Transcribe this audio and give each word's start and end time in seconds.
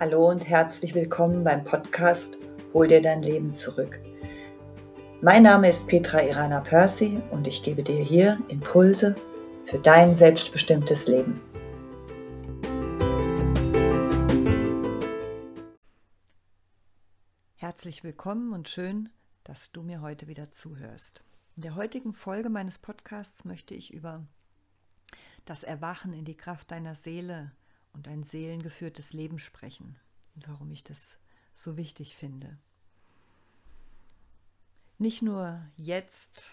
Hallo 0.00 0.28
und 0.28 0.48
herzlich 0.48 0.92
willkommen 0.96 1.44
beim 1.44 1.62
Podcast 1.62 2.36
Hol 2.72 2.88
dir 2.88 3.00
dein 3.00 3.22
Leben 3.22 3.54
zurück. 3.54 4.00
Mein 5.22 5.44
Name 5.44 5.68
ist 5.68 5.86
Petra 5.86 6.20
Irana 6.20 6.60
Percy 6.60 7.22
und 7.30 7.46
ich 7.46 7.62
gebe 7.62 7.84
dir 7.84 8.02
hier 8.02 8.40
Impulse 8.48 9.14
für 9.62 9.78
dein 9.78 10.12
selbstbestimmtes 10.12 11.06
Leben. 11.06 11.40
Herzlich 17.54 18.02
willkommen 18.02 18.52
und 18.52 18.68
schön, 18.68 19.10
dass 19.44 19.70
du 19.70 19.82
mir 19.82 20.00
heute 20.02 20.26
wieder 20.26 20.50
zuhörst. 20.50 21.22
In 21.54 21.62
der 21.62 21.76
heutigen 21.76 22.14
Folge 22.14 22.50
meines 22.50 22.78
Podcasts 22.78 23.44
möchte 23.44 23.74
ich 23.76 23.94
über 23.94 24.26
das 25.44 25.62
Erwachen 25.62 26.12
in 26.12 26.24
die 26.24 26.36
Kraft 26.36 26.72
deiner 26.72 26.96
Seele 26.96 27.52
und 27.94 28.08
ein 28.08 28.24
seelengeführtes 28.24 29.12
Leben 29.12 29.38
sprechen 29.38 29.96
und 30.34 30.48
warum 30.48 30.70
ich 30.70 30.84
das 30.84 31.16
so 31.54 31.76
wichtig 31.76 32.16
finde. 32.16 32.58
Nicht 34.98 35.22
nur 35.22 35.60
jetzt 35.76 36.50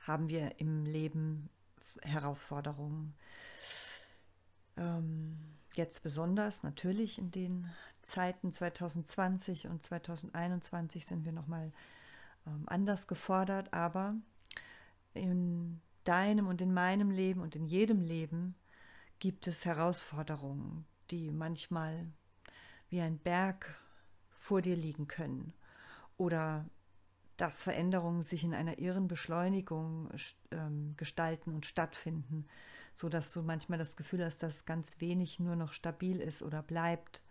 haben 0.00 0.28
wir 0.28 0.60
im 0.60 0.84
Leben 0.84 1.48
Herausforderungen. 2.02 3.14
Ähm, 4.76 5.38
jetzt 5.74 6.02
besonders 6.02 6.62
natürlich 6.62 7.18
in 7.18 7.30
den 7.30 7.70
Zeiten 8.02 8.52
2020 8.52 9.68
und 9.68 9.82
2021 9.82 11.06
sind 11.06 11.24
wir 11.24 11.32
nochmal 11.32 11.72
ähm, 12.46 12.64
anders 12.66 13.06
gefordert, 13.06 13.72
aber 13.72 14.14
in 15.14 15.80
deinem 16.04 16.48
und 16.48 16.60
in 16.60 16.74
meinem 16.74 17.10
Leben 17.10 17.40
und 17.40 17.56
in 17.56 17.64
jedem 17.64 18.00
Leben 18.00 18.54
gibt 19.18 19.46
es 19.46 19.64
Herausforderungen, 19.64 20.84
die 21.10 21.30
manchmal 21.30 22.06
wie 22.88 23.00
ein 23.00 23.18
Berg 23.18 23.80
vor 24.30 24.62
dir 24.62 24.76
liegen 24.76 25.08
können 25.08 25.52
oder 26.16 26.66
dass 27.36 27.62
Veränderungen 27.62 28.22
sich 28.22 28.44
in 28.44 28.54
einer 28.54 28.78
irren 28.78 29.08
Beschleunigung 29.08 30.10
ähm, 30.50 30.94
gestalten 30.96 31.52
und 31.52 31.66
stattfinden, 31.66 32.46
so 32.94 33.08
dass 33.08 33.32
du 33.32 33.42
manchmal 33.42 33.78
das 33.78 33.96
Gefühl 33.96 34.24
hast, 34.24 34.42
dass 34.42 34.66
ganz 34.66 35.00
wenig 35.00 35.40
nur 35.40 35.56
noch 35.56 35.72
stabil 35.72 36.20
ist 36.20 36.42
oder 36.42 36.62
bleibt. 36.62 37.22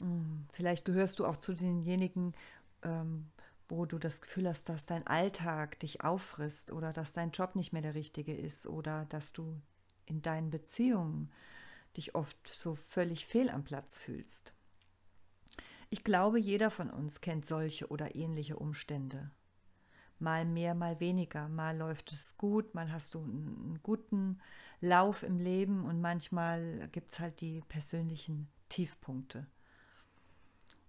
Hm, 0.00 0.46
vielleicht 0.52 0.84
gehörst 0.84 1.18
du 1.18 1.26
auch 1.26 1.38
zu 1.38 1.54
denjenigen, 1.54 2.34
ähm, 2.82 3.30
wo 3.68 3.86
du 3.86 3.98
das 3.98 4.20
Gefühl 4.20 4.48
hast, 4.48 4.68
dass 4.68 4.86
dein 4.86 5.06
Alltag 5.06 5.78
dich 5.80 6.02
auffrisst 6.02 6.72
oder 6.72 6.92
dass 6.92 7.12
dein 7.12 7.30
Job 7.30 7.54
nicht 7.54 7.72
mehr 7.72 7.82
der 7.82 7.94
richtige 7.94 8.34
ist 8.34 8.66
oder 8.66 9.06
dass 9.06 9.32
du 9.32 9.60
in 10.08 10.22
deinen 10.22 10.50
Beziehungen 10.50 11.30
dich 11.96 12.14
oft 12.14 12.48
so 12.48 12.74
völlig 12.74 13.26
fehl 13.26 13.50
am 13.50 13.64
Platz 13.64 13.98
fühlst. 13.98 14.52
Ich 15.90 16.04
glaube, 16.04 16.38
jeder 16.38 16.70
von 16.70 16.90
uns 16.90 17.20
kennt 17.20 17.46
solche 17.46 17.88
oder 17.88 18.14
ähnliche 18.14 18.56
Umstände. 18.56 19.30
Mal 20.18 20.44
mehr, 20.44 20.74
mal 20.74 21.00
weniger. 21.00 21.48
Mal 21.48 21.76
läuft 21.76 22.12
es 22.12 22.36
gut, 22.36 22.74
mal 22.74 22.92
hast 22.92 23.14
du 23.14 23.20
einen 23.20 23.80
guten 23.82 24.40
Lauf 24.80 25.22
im 25.22 25.38
Leben 25.38 25.84
und 25.84 26.00
manchmal 26.00 26.88
gibt 26.92 27.12
es 27.12 27.20
halt 27.20 27.40
die 27.40 27.62
persönlichen 27.68 28.48
Tiefpunkte. 28.68 29.46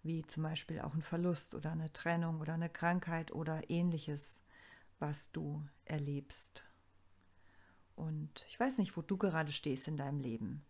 Wie 0.03 0.25
zum 0.25 0.43
Beispiel 0.43 0.79
auch 0.81 0.93
ein 0.93 1.01
Verlust 1.01 1.55
oder 1.55 1.71
eine 1.71 1.93
Trennung 1.93 2.39
oder 2.41 2.53
eine 2.53 2.69
Krankheit 2.69 3.31
oder 3.31 3.69
ähnliches, 3.69 4.41
was 4.97 5.31
du 5.31 5.63
erlebst. 5.85 6.63
Und 7.99 8.45
ich 8.47 8.57
weiß 8.57 8.77
nicht, 8.77 8.95
wo 8.95 9.01
du 9.01 9.17
gerade 9.17 9.51
stehst 9.51 9.89
in 9.89 9.97
deinem 9.97 10.21
Leben. 10.21 10.63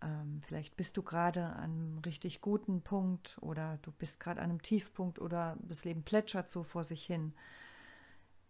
Ähm, 0.00 0.40
vielleicht 0.46 0.74
bist 0.74 0.96
du 0.96 1.02
gerade 1.02 1.44
an 1.44 1.70
einem 1.70 1.98
richtig 1.98 2.40
guten 2.40 2.80
Punkt 2.80 3.36
oder 3.42 3.78
du 3.82 3.92
bist 3.92 4.20
gerade 4.20 4.40
an 4.40 4.48
einem 4.48 4.62
Tiefpunkt 4.62 5.18
oder 5.18 5.58
das 5.60 5.84
Leben 5.84 6.02
plätschert 6.02 6.48
so 6.48 6.62
vor 6.62 6.82
sich 6.82 7.04
hin. 7.04 7.34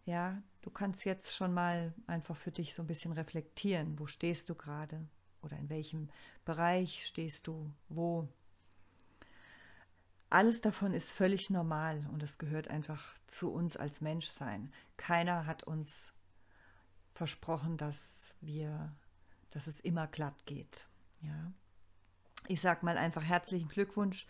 Ja, 0.05 0.41
du 0.61 0.69
kannst 0.69 1.03
jetzt 1.03 1.35
schon 1.35 1.53
mal 1.53 1.93
einfach 2.07 2.37
für 2.37 2.51
dich 2.51 2.73
so 2.73 2.81
ein 2.81 2.87
bisschen 2.87 3.11
reflektieren. 3.11 3.99
Wo 3.99 4.07
stehst 4.07 4.49
du 4.49 4.55
gerade? 4.55 5.05
Oder 5.41 5.57
in 5.57 5.67
welchem 5.67 6.07
Bereich 6.45 7.05
stehst 7.05 7.45
du? 7.47 7.69
Wo? 7.89 8.29
Alles 10.29 10.61
davon 10.61 10.93
ist 10.93 11.11
völlig 11.11 11.49
normal 11.49 12.07
und 12.13 12.23
es 12.23 12.37
gehört 12.37 12.69
einfach 12.69 13.17
zu 13.27 13.51
uns 13.51 13.75
als 13.75 13.99
Menschsein. 13.99 14.71
Keiner 14.95 15.45
hat 15.45 15.63
uns 15.63 16.13
versprochen, 17.15 17.77
dass 17.77 18.35
wir, 18.41 18.93
dass 19.49 19.67
es 19.67 19.79
immer 19.79 20.05
glatt 20.05 20.45
geht. 20.45 20.87
Ja. 21.21 21.51
Ich 22.47 22.61
sag 22.61 22.83
mal 22.83 22.97
einfach 22.97 23.23
herzlichen 23.23 23.69
Glückwunsch, 23.69 24.27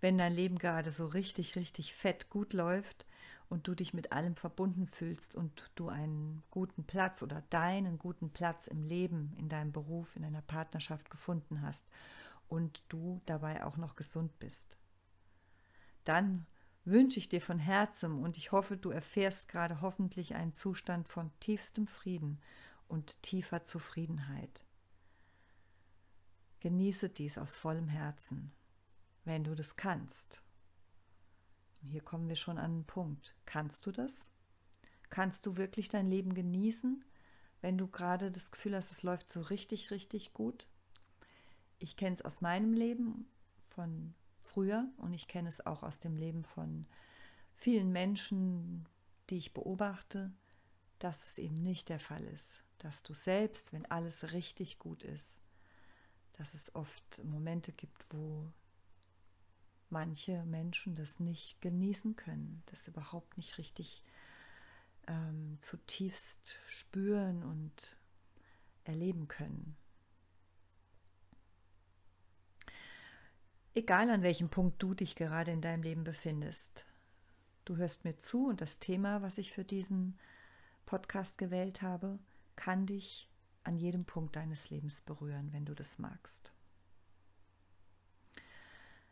wenn 0.00 0.18
dein 0.18 0.34
Leben 0.34 0.58
gerade 0.58 0.92
so 0.92 1.06
richtig, 1.06 1.56
richtig 1.56 1.94
fett 1.94 2.28
gut 2.28 2.52
läuft 2.52 3.06
und 3.48 3.68
du 3.68 3.74
dich 3.74 3.94
mit 3.94 4.12
allem 4.12 4.34
verbunden 4.36 4.86
fühlst 4.86 5.36
und 5.36 5.70
du 5.76 5.88
einen 5.88 6.42
guten 6.50 6.84
Platz 6.84 7.22
oder 7.22 7.42
deinen 7.50 7.98
guten 7.98 8.30
Platz 8.30 8.66
im 8.66 8.82
Leben, 8.82 9.32
in 9.38 9.48
deinem 9.48 9.72
Beruf, 9.72 10.14
in 10.16 10.22
deiner 10.22 10.42
Partnerschaft 10.42 11.10
gefunden 11.10 11.62
hast 11.62 11.86
und 12.48 12.82
du 12.88 13.22
dabei 13.26 13.64
auch 13.64 13.76
noch 13.76 13.94
gesund 13.94 14.38
bist. 14.40 14.76
Dann 16.04 16.46
wünsche 16.84 17.18
ich 17.18 17.28
dir 17.28 17.40
von 17.40 17.58
Herzen 17.58 18.22
und 18.22 18.36
ich 18.36 18.52
hoffe, 18.52 18.76
du 18.76 18.90
erfährst 18.90 19.48
gerade 19.48 19.80
hoffentlich 19.80 20.34
einen 20.34 20.52
Zustand 20.52 21.08
von 21.08 21.30
tiefstem 21.40 21.86
Frieden 21.86 22.40
und 22.88 23.22
tiefer 23.22 23.64
Zufriedenheit. 23.64 24.64
Genieße 26.60 27.08
dies 27.08 27.38
aus 27.38 27.56
vollem 27.56 27.88
Herzen, 27.88 28.52
wenn 29.24 29.44
du 29.44 29.54
das 29.54 29.76
kannst. 29.76 30.42
Und 31.82 31.88
hier 31.90 32.02
kommen 32.02 32.28
wir 32.28 32.36
schon 32.36 32.58
an 32.58 32.78
den 32.78 32.84
Punkt. 32.84 33.34
Kannst 33.44 33.86
du 33.86 33.92
das? 33.92 34.28
Kannst 35.10 35.46
du 35.46 35.56
wirklich 35.56 35.88
dein 35.88 36.08
Leben 36.08 36.34
genießen, 36.34 37.04
wenn 37.60 37.78
du 37.78 37.86
gerade 37.86 38.30
das 38.30 38.50
Gefühl 38.50 38.74
hast, 38.76 38.90
es 38.90 39.02
läuft 39.02 39.30
so 39.30 39.40
richtig, 39.40 39.90
richtig 39.90 40.32
gut? 40.32 40.66
Ich 41.78 41.96
kenne 41.96 42.14
es 42.14 42.22
aus 42.22 42.40
meinem 42.40 42.72
Leben 42.72 43.26
von 43.68 44.14
früher 44.54 44.88
und 44.98 45.12
ich 45.12 45.26
kenne 45.26 45.48
es 45.48 45.66
auch 45.66 45.82
aus 45.82 45.98
dem 45.98 46.16
Leben 46.16 46.44
von 46.44 46.86
vielen 47.56 47.90
Menschen, 47.90 48.86
die 49.28 49.36
ich 49.36 49.52
beobachte, 49.52 50.32
dass 51.00 51.24
es 51.24 51.38
eben 51.38 51.60
nicht 51.62 51.88
der 51.88 51.98
Fall 51.98 52.22
ist, 52.24 52.62
dass 52.78 53.02
du 53.02 53.14
selbst, 53.14 53.72
wenn 53.72 53.84
alles 53.86 54.32
richtig 54.32 54.78
gut 54.78 55.02
ist, 55.02 55.40
dass 56.34 56.54
es 56.54 56.74
oft 56.74 57.24
Momente 57.24 57.72
gibt, 57.72 58.06
wo 58.10 58.52
manche 59.90 60.44
Menschen 60.44 60.94
das 60.94 61.18
nicht 61.18 61.60
genießen 61.60 62.14
können, 62.14 62.62
das 62.66 62.86
überhaupt 62.86 63.36
nicht 63.36 63.58
richtig 63.58 64.04
ähm, 65.08 65.58
zutiefst 65.62 66.56
spüren 66.68 67.42
und 67.42 67.96
erleben 68.84 69.26
können. 69.26 69.76
Egal 73.76 74.08
an 74.10 74.22
welchem 74.22 74.50
Punkt 74.50 74.80
du 74.80 74.94
dich 74.94 75.16
gerade 75.16 75.50
in 75.50 75.60
deinem 75.60 75.82
Leben 75.82 76.04
befindest, 76.04 76.86
du 77.64 77.76
hörst 77.76 78.04
mir 78.04 78.16
zu 78.18 78.46
und 78.46 78.60
das 78.60 78.78
Thema, 78.78 79.20
was 79.20 79.36
ich 79.36 79.52
für 79.52 79.64
diesen 79.64 80.16
Podcast 80.86 81.38
gewählt 81.38 81.82
habe, 81.82 82.20
kann 82.54 82.86
dich 82.86 83.28
an 83.64 83.76
jedem 83.76 84.04
Punkt 84.04 84.36
deines 84.36 84.70
Lebens 84.70 85.00
berühren, 85.00 85.52
wenn 85.52 85.64
du 85.64 85.74
das 85.74 85.98
magst. 85.98 86.52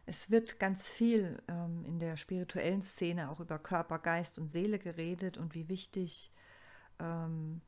Es 0.06 0.30
wird 0.30 0.60
ganz 0.60 0.88
viel 0.88 1.42
ähm, 1.48 1.84
in 1.84 1.98
der 1.98 2.16
spirituellen 2.16 2.82
Szene 2.82 3.30
auch 3.30 3.40
über 3.40 3.58
Körper, 3.58 3.98
Geist 3.98 4.38
und 4.38 4.46
Seele 4.46 4.78
geredet 4.78 5.38
und 5.38 5.56
wie 5.56 5.68
wichtig 5.68 6.30
ähm, 7.00 7.62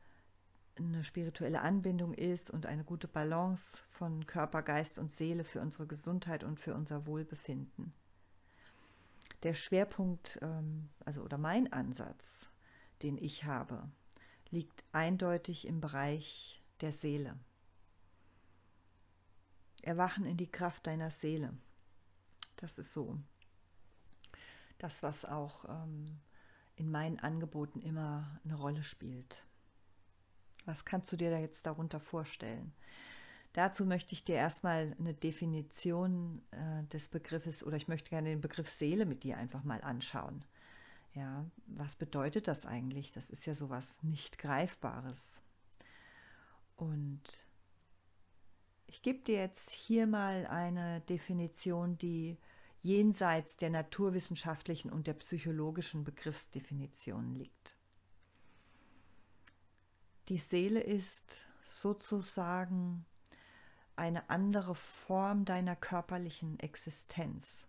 eine 0.77 1.05
spirituelle 1.05 1.61
Anbindung 1.61 2.15
ist 2.15 2.51
und 2.51 2.67
eine 2.67 2.85
gute 2.85 3.09
Balance 3.09 3.79
von 3.91 4.27
Körper, 4.27 4.63
Geist 4.63 4.99
und 4.99 5.11
Seele 5.11 5.45
für 5.45 5.61
unsere 5.61 5.87
Gesundheit 5.87 6.43
und 6.45 6.59
für 6.59 6.75
unser 6.75 7.07
Wohlbefinden. 7.07 7.93
Der 9.43 9.55
Schwerpunkt, 9.55 10.39
ähm, 10.43 10.89
also 11.05 11.23
oder 11.23 11.39
mein 11.39 11.73
Ansatz, 11.73 12.49
den 13.03 13.19
ich 13.19 13.45
habe, 13.45 13.89
liegt 14.51 14.85
eindeutig 14.93 15.67
im 15.67 15.81
Bereich 15.81 16.63
der 16.81 16.93
Seele. 16.93 17.39
Erwachen 19.83 20.25
in 20.25 20.37
die 20.37 20.51
Kraft 20.51 20.87
deiner 20.87 21.11
Seele. 21.11 21.53
Das 22.57 22.79
ist 22.79 22.93
so 22.93 23.19
das, 24.79 25.03
was 25.03 25.25
auch 25.25 25.65
ähm, 25.69 26.21
in 26.77 26.91
meinen 26.91 27.19
Angeboten 27.19 27.81
immer 27.81 28.41
eine 28.45 28.55
Rolle 28.55 28.83
spielt. 28.83 29.45
Was 30.67 30.85
kannst 30.85 31.13
du 31.13 31.17
dir 31.17 31.31
da 31.31 31.39
jetzt 31.39 31.67
darunter 31.67 32.01
vorstellen? 32.01 32.73
Dazu 33.53 33.87
möchte 33.87 34.15
ich 34.15 34.25
dir 34.25 34.37
erstmal 34.37 34.97
eine 34.99 35.15
Definition 35.15 36.43
äh, 36.51 36.85
des 36.93 37.09
Begriffes 37.09 37.63
oder 37.65 37.77
ich 37.77 37.89
möchte 37.89 38.11
gerne 38.11 38.31
den 38.31 38.41
Begriff 38.41 38.69
Seele 38.69 39.07
mit 39.07 39.25
dir 39.25 39.37
einfach 39.39 39.63
mal 39.65 39.81
anschauen. 39.83 40.45
Ja, 41.15 41.47
was 41.67 41.97
bedeutet 41.97 42.49
das 42.49 42.67
eigentlich? 42.67 43.13
Das 43.13 43.31
ist 43.31 43.47
ja 43.47 43.55
sowas 43.55 44.03
nicht 44.03 44.39
Greifbares. 44.39 45.41
Und 46.77 47.47
Ich 48.87 49.03
gebe 49.03 49.21
dir 49.25 49.37
jetzt 49.41 49.71
hier 49.73 50.07
mal 50.07 50.47
eine 50.47 51.01
Definition, 51.03 51.99
die 51.99 52.39
jenseits 52.83 53.57
der 53.57 53.71
naturwissenschaftlichen 53.71 54.91
und 54.91 55.07
der 55.07 55.15
psychologischen 55.15 56.05
Begriffsdefinitionen 56.05 57.35
liegt. 57.35 57.77
Die 60.29 60.39
Seele 60.39 60.81
ist 60.81 61.47
sozusagen 61.67 63.05
eine 63.97 64.31
andere 64.31 64.75
Form 64.75 65.45
deiner 65.45 65.77
körperlichen 65.77 66.59
Existenz. 66.61 67.65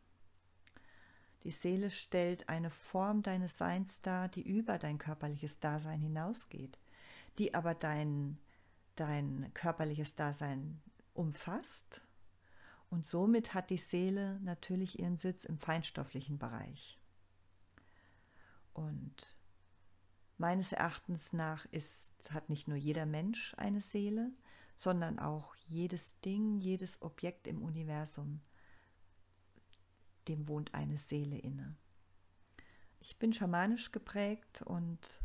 Die 1.43 1.51
Seele 1.51 1.91
stellt 1.91 2.49
eine 2.49 2.71
Form 2.71 3.21
deines 3.21 3.57
Seins 3.57 4.01
dar, 4.01 4.29
die 4.29 4.41
über 4.41 4.79
dein 4.79 4.97
körperliches 4.97 5.59
Dasein 5.59 6.01
hinausgeht, 6.01 6.79
die 7.37 7.53
aber 7.53 7.75
dein, 7.75 8.39
dein 8.95 9.51
körperliches 9.53 10.15
Dasein 10.15 10.81
umfasst. 11.13 12.01
Und 12.89 13.05
somit 13.05 13.53
hat 13.53 13.69
die 13.69 13.77
Seele 13.77 14.39
natürlich 14.41 14.97
ihren 14.97 15.17
Sitz 15.17 15.43
im 15.43 15.57
feinstofflichen 15.57 16.39
Bereich. 16.39 16.97
Und 18.73 19.35
meines 20.37 20.71
Erachtens 20.71 21.33
nach 21.33 21.65
ist, 21.71 22.31
hat 22.31 22.49
nicht 22.49 22.67
nur 22.67 22.77
jeder 22.77 23.05
Mensch 23.05 23.53
eine 23.57 23.81
Seele, 23.81 24.31
sondern 24.75 25.19
auch 25.19 25.55
jedes 25.67 26.19
Ding, 26.21 26.59
jedes 26.59 27.01
Objekt 27.01 27.47
im 27.47 27.61
Universum, 27.61 28.41
dem 30.27 30.47
wohnt 30.47 30.73
eine 30.73 30.99
Seele 30.99 31.37
inne. 31.37 31.75
Ich 32.99 33.17
bin 33.17 33.33
schamanisch 33.33 33.91
geprägt 33.91 34.63
und 34.63 35.21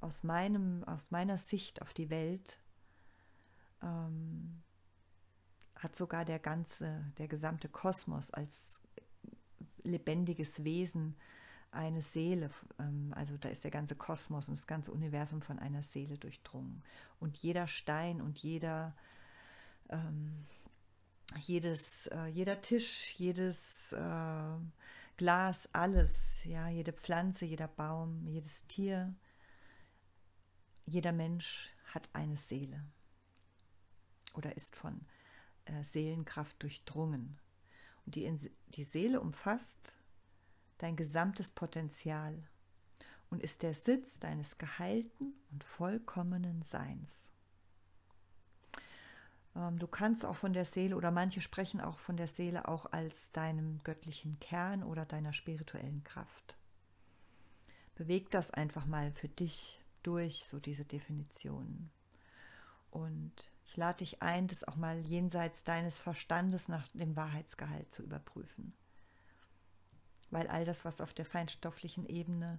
aus, 0.00 0.22
meinem, 0.22 0.84
aus 0.84 1.10
meiner 1.10 1.38
Sicht 1.38 1.82
auf 1.82 1.92
die 1.92 2.10
Welt 2.10 2.58
ähm, 3.82 4.62
hat 5.76 5.96
sogar 5.96 6.24
der 6.24 6.38
ganze, 6.38 7.04
der 7.18 7.28
gesamte 7.28 7.68
Kosmos 7.68 8.30
als 8.30 8.80
lebendiges 9.82 10.64
Wesen 10.64 11.16
eine 11.70 12.02
Seele, 12.02 12.50
ähm, 12.78 13.12
also 13.14 13.36
da 13.36 13.48
ist 13.48 13.64
der 13.64 13.70
ganze 13.70 13.94
Kosmos 13.94 14.48
und 14.48 14.58
das 14.58 14.66
ganze 14.66 14.92
Universum 14.92 15.42
von 15.42 15.58
einer 15.58 15.82
Seele 15.82 16.18
durchdrungen. 16.18 16.82
Und 17.20 17.36
jeder 17.36 17.68
Stein 17.68 18.20
und 18.20 18.38
jeder, 18.38 18.94
ähm, 19.88 20.46
jedes, 21.40 22.06
äh, 22.08 22.26
jeder 22.26 22.60
Tisch, 22.60 23.14
jedes 23.16 23.92
äh, 23.92 24.56
Glas, 25.16 25.68
alles, 25.72 26.44
ja, 26.44 26.68
jede 26.68 26.92
Pflanze, 26.92 27.44
jeder 27.44 27.68
Baum, 27.68 28.26
jedes 28.26 28.66
Tier, 28.66 29.14
jeder 30.86 31.12
Mensch 31.12 31.70
hat 31.92 32.08
eine 32.12 32.36
Seele 32.36 32.84
oder 34.34 34.56
ist 34.56 34.76
von 34.76 35.00
äh, 35.64 35.82
Seelenkraft 35.84 36.62
durchdrungen. 36.62 37.38
Und 38.06 38.14
die, 38.14 38.50
die 38.68 38.84
Seele 38.84 39.20
umfasst 39.20 39.98
dein 40.78 40.96
gesamtes 40.96 41.50
Potenzial 41.50 42.34
und 43.30 43.42
ist 43.42 43.62
der 43.62 43.74
Sitz 43.74 44.18
deines 44.18 44.58
geheilten 44.58 45.34
und 45.50 45.64
vollkommenen 45.64 46.62
Seins. 46.62 47.28
Ähm, 49.54 49.78
du 49.78 49.86
kannst 49.86 50.24
auch 50.24 50.36
von 50.36 50.52
der 50.52 50.64
Seele 50.64 50.96
oder 50.96 51.10
manche 51.10 51.40
sprechen 51.40 51.80
auch 51.80 51.98
von 51.98 52.16
der 52.16 52.28
Seele 52.28 52.68
auch 52.68 52.86
als 52.92 53.32
deinem 53.32 53.82
göttlichen 53.84 54.38
Kern 54.40 54.82
oder 54.82 55.04
deiner 55.04 55.32
spirituellen 55.32 56.04
Kraft. 56.04 56.56
Beweg 57.94 58.30
das 58.30 58.50
einfach 58.50 58.86
mal 58.86 59.12
für 59.12 59.28
dich 59.28 59.82
durch, 60.02 60.44
so 60.44 60.60
diese 60.60 60.84
Definitionen. 60.84 61.90
Und 62.90 63.50
ich 63.66 63.76
lade 63.76 63.98
dich 63.98 64.22
ein, 64.22 64.46
das 64.46 64.64
auch 64.64 64.76
mal 64.76 65.00
jenseits 65.00 65.64
deines 65.64 65.98
Verstandes 65.98 66.68
nach 66.68 66.86
dem 66.94 67.16
Wahrheitsgehalt 67.16 67.92
zu 67.92 68.02
überprüfen 68.02 68.72
weil 70.30 70.48
all 70.48 70.64
das, 70.64 70.84
was 70.84 71.00
auf 71.00 71.14
der 71.14 71.24
feinstofflichen 71.24 72.06
Ebene 72.06 72.58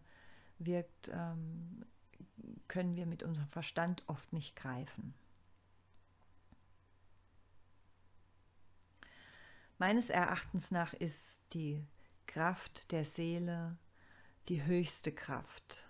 wirkt, 0.57 1.09
ähm, 1.13 1.85
können 2.67 2.95
wir 2.95 3.05
mit 3.05 3.23
unserem 3.23 3.49
Verstand 3.49 4.03
oft 4.07 4.31
nicht 4.33 4.55
greifen. 4.55 5.13
Meines 9.77 10.09
Erachtens 10.09 10.71
nach 10.71 10.93
ist 10.93 11.41
die 11.53 11.85
Kraft 12.27 12.91
der 12.91 13.05
Seele 13.05 13.77
die 14.49 14.63
höchste 14.65 15.11
Kraft 15.11 15.85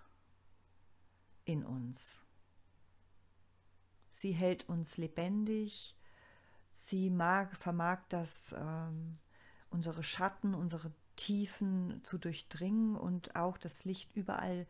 in 1.45 1.65
uns. 1.65 2.17
Sie 4.11 4.33
hält 4.33 4.67
uns 4.69 4.97
lebendig, 4.97 5.95
sie 6.71 7.09
mag, 7.09 7.55
vermag 7.55 7.99
das, 8.09 8.53
ähm, 8.57 9.17
unsere 9.69 10.03
Schatten, 10.03 10.53
unsere 10.53 10.91
Tiefen 11.19 12.01
zu 12.05 12.17
durchdringen 12.17 12.95
und 12.95 13.35
auch 13.35 13.57
das 13.57 13.83
Licht 13.83 14.15
überall 14.15 14.65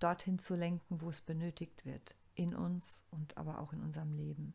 dorthin 0.00 0.40
zu 0.40 0.56
lenken, 0.56 1.00
wo 1.00 1.08
es 1.08 1.20
benötigt 1.20 1.86
wird, 1.86 2.16
in 2.34 2.56
uns 2.56 3.00
und 3.12 3.36
aber 3.36 3.60
auch 3.60 3.72
in 3.72 3.80
unserem 3.80 4.12
Leben. 4.12 4.52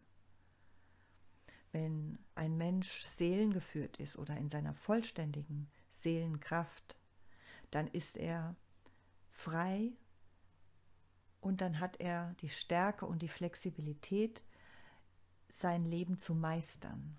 Wenn 1.72 2.20
ein 2.36 2.58
Mensch 2.58 3.06
seelengeführt 3.06 3.96
ist 3.96 4.18
oder 4.18 4.36
in 4.36 4.50
seiner 4.50 4.74
vollständigen 4.74 5.70
Seelenkraft, 5.90 7.00
dann 7.72 7.88
ist 7.88 8.18
er 8.18 8.58
frei 9.32 9.94
und 11.40 11.62
dann 11.62 11.80
hat 11.80 12.02
er 12.02 12.34
die 12.42 12.50
Stärke 12.50 13.06
und 13.06 13.22
die 13.22 13.30
Flexibilität, 13.30 14.44
sein 15.48 15.86
Leben 15.86 16.18
zu 16.18 16.36
meistern. 16.36 17.18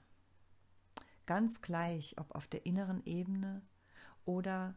Ganz 1.24 1.62
gleich, 1.62 2.18
ob 2.18 2.34
auf 2.34 2.46
der 2.46 2.66
inneren 2.66 3.02
Ebene 3.06 3.62
oder 4.28 4.74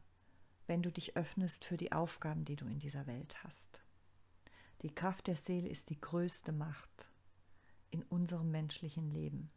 wenn 0.66 0.82
du 0.82 0.90
dich 0.90 1.18
öffnest 1.18 1.66
für 1.66 1.76
die 1.76 1.92
Aufgaben, 1.92 2.46
die 2.46 2.56
du 2.56 2.68
in 2.68 2.80
dieser 2.80 3.06
Welt 3.06 3.44
hast. 3.44 3.82
Die 4.82 4.96
Kraft 4.96 5.28
der 5.28 5.36
Seele 5.36 5.68
ist 5.68 5.90
die 5.90 6.00
größte 6.00 6.54
Macht 6.54 7.12
in 7.90 8.02
unserem 8.04 8.50
menschlichen 8.50 9.12
Leben. 9.12 9.52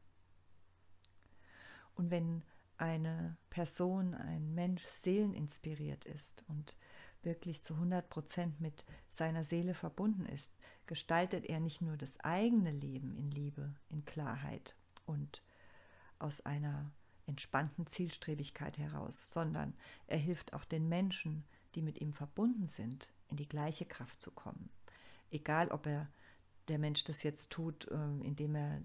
Und 1.94 2.10
wenn 2.10 2.42
eine 2.76 3.36
Person, 3.50 4.14
ein 4.14 4.52
Mensch 4.56 4.82
seeleninspiriert 4.82 6.06
ist 6.06 6.44
und 6.48 6.76
wirklich 7.22 7.62
zu 7.62 7.74
100 7.74 8.10
Prozent 8.10 8.60
mit 8.60 8.84
seiner 9.10 9.44
Seele 9.44 9.74
verbunden 9.74 10.26
ist, 10.26 10.52
gestaltet 10.86 11.44
er 11.44 11.60
nicht 11.60 11.82
nur 11.82 11.96
das 11.96 12.18
eigene 12.18 12.72
Leben 12.72 13.14
in 13.14 13.30
Liebe, 13.30 13.76
in 13.90 14.04
Klarheit 14.04 14.74
und 15.06 15.40
aus 16.18 16.40
einer 16.40 16.90
entspannten 17.26 17.86
Zielstrebigkeit 17.86 18.78
heraus, 18.78 19.28
sondern 19.30 19.74
er 20.06 20.18
hilft 20.18 20.52
auch 20.52 20.64
den 20.64 20.88
Menschen, 20.88 21.44
die 21.74 21.82
mit 21.82 22.00
ihm 22.00 22.12
verbunden 22.12 22.66
sind, 22.66 23.08
in 23.28 23.36
die 23.36 23.48
gleiche 23.48 23.84
Kraft 23.84 24.22
zu 24.22 24.30
kommen. 24.30 24.70
Egal, 25.30 25.68
ob 25.68 25.86
er 25.86 26.08
der 26.68 26.78
Mensch 26.78 27.04
das 27.04 27.22
jetzt 27.22 27.50
tut, 27.50 27.88
ähm, 27.90 28.22
indem 28.22 28.54
er 28.54 28.82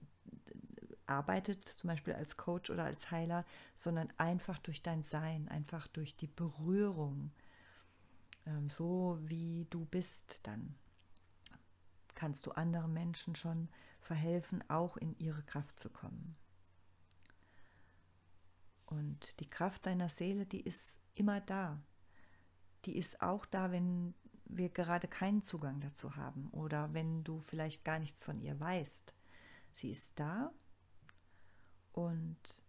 arbeitet, 1.05 1.67
zum 1.67 1.89
Beispiel 1.89 2.13
als 2.13 2.37
Coach 2.37 2.69
oder 2.69 2.85
als 2.85 3.11
Heiler, 3.11 3.45
sondern 3.75 4.11
einfach 4.17 4.59
durch 4.59 4.81
dein 4.81 5.03
Sein, 5.03 5.47
einfach 5.49 5.87
durch 5.87 6.15
die 6.15 6.27
Berührung, 6.27 7.31
ähm, 8.45 8.69
so 8.69 9.17
wie 9.21 9.65
du 9.69 9.85
bist, 9.85 10.45
dann 10.47 10.75
kannst 12.15 12.45
du 12.45 12.51
anderen 12.51 12.93
Menschen 12.93 13.35
schon 13.35 13.69
verhelfen, 14.01 14.63
auch 14.69 14.97
in 14.97 15.17
ihre 15.19 15.43
Kraft 15.43 15.79
zu 15.79 15.89
kommen. 15.89 16.35
Und 18.89 19.39
die 19.39 19.49
Kraft 19.49 19.85
deiner 19.85 20.09
Seele, 20.09 20.47
die 20.47 20.61
ist 20.61 20.97
immer 21.13 21.41
da. 21.41 21.79
Die 22.85 22.97
ist 22.97 23.21
auch 23.21 23.45
da, 23.45 23.71
wenn 23.71 24.15
wir 24.45 24.69
gerade 24.69 25.07
keinen 25.07 25.43
Zugang 25.43 25.79
dazu 25.79 26.15
haben 26.15 26.49
oder 26.49 26.91
wenn 26.91 27.23
du 27.23 27.39
vielleicht 27.39 27.85
gar 27.85 27.99
nichts 27.99 28.23
von 28.23 28.41
ihr 28.41 28.59
weißt. 28.59 29.13
Sie 29.75 29.91
ist 29.91 30.19
da 30.19 30.51
und 31.93 32.63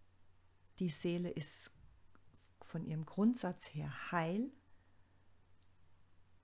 die 0.78 0.90
Seele 0.90 1.30
ist 1.30 1.70
von 2.60 2.84
ihrem 2.84 3.06
Grundsatz 3.06 3.66
her 3.74 4.12
heil. 4.12 4.52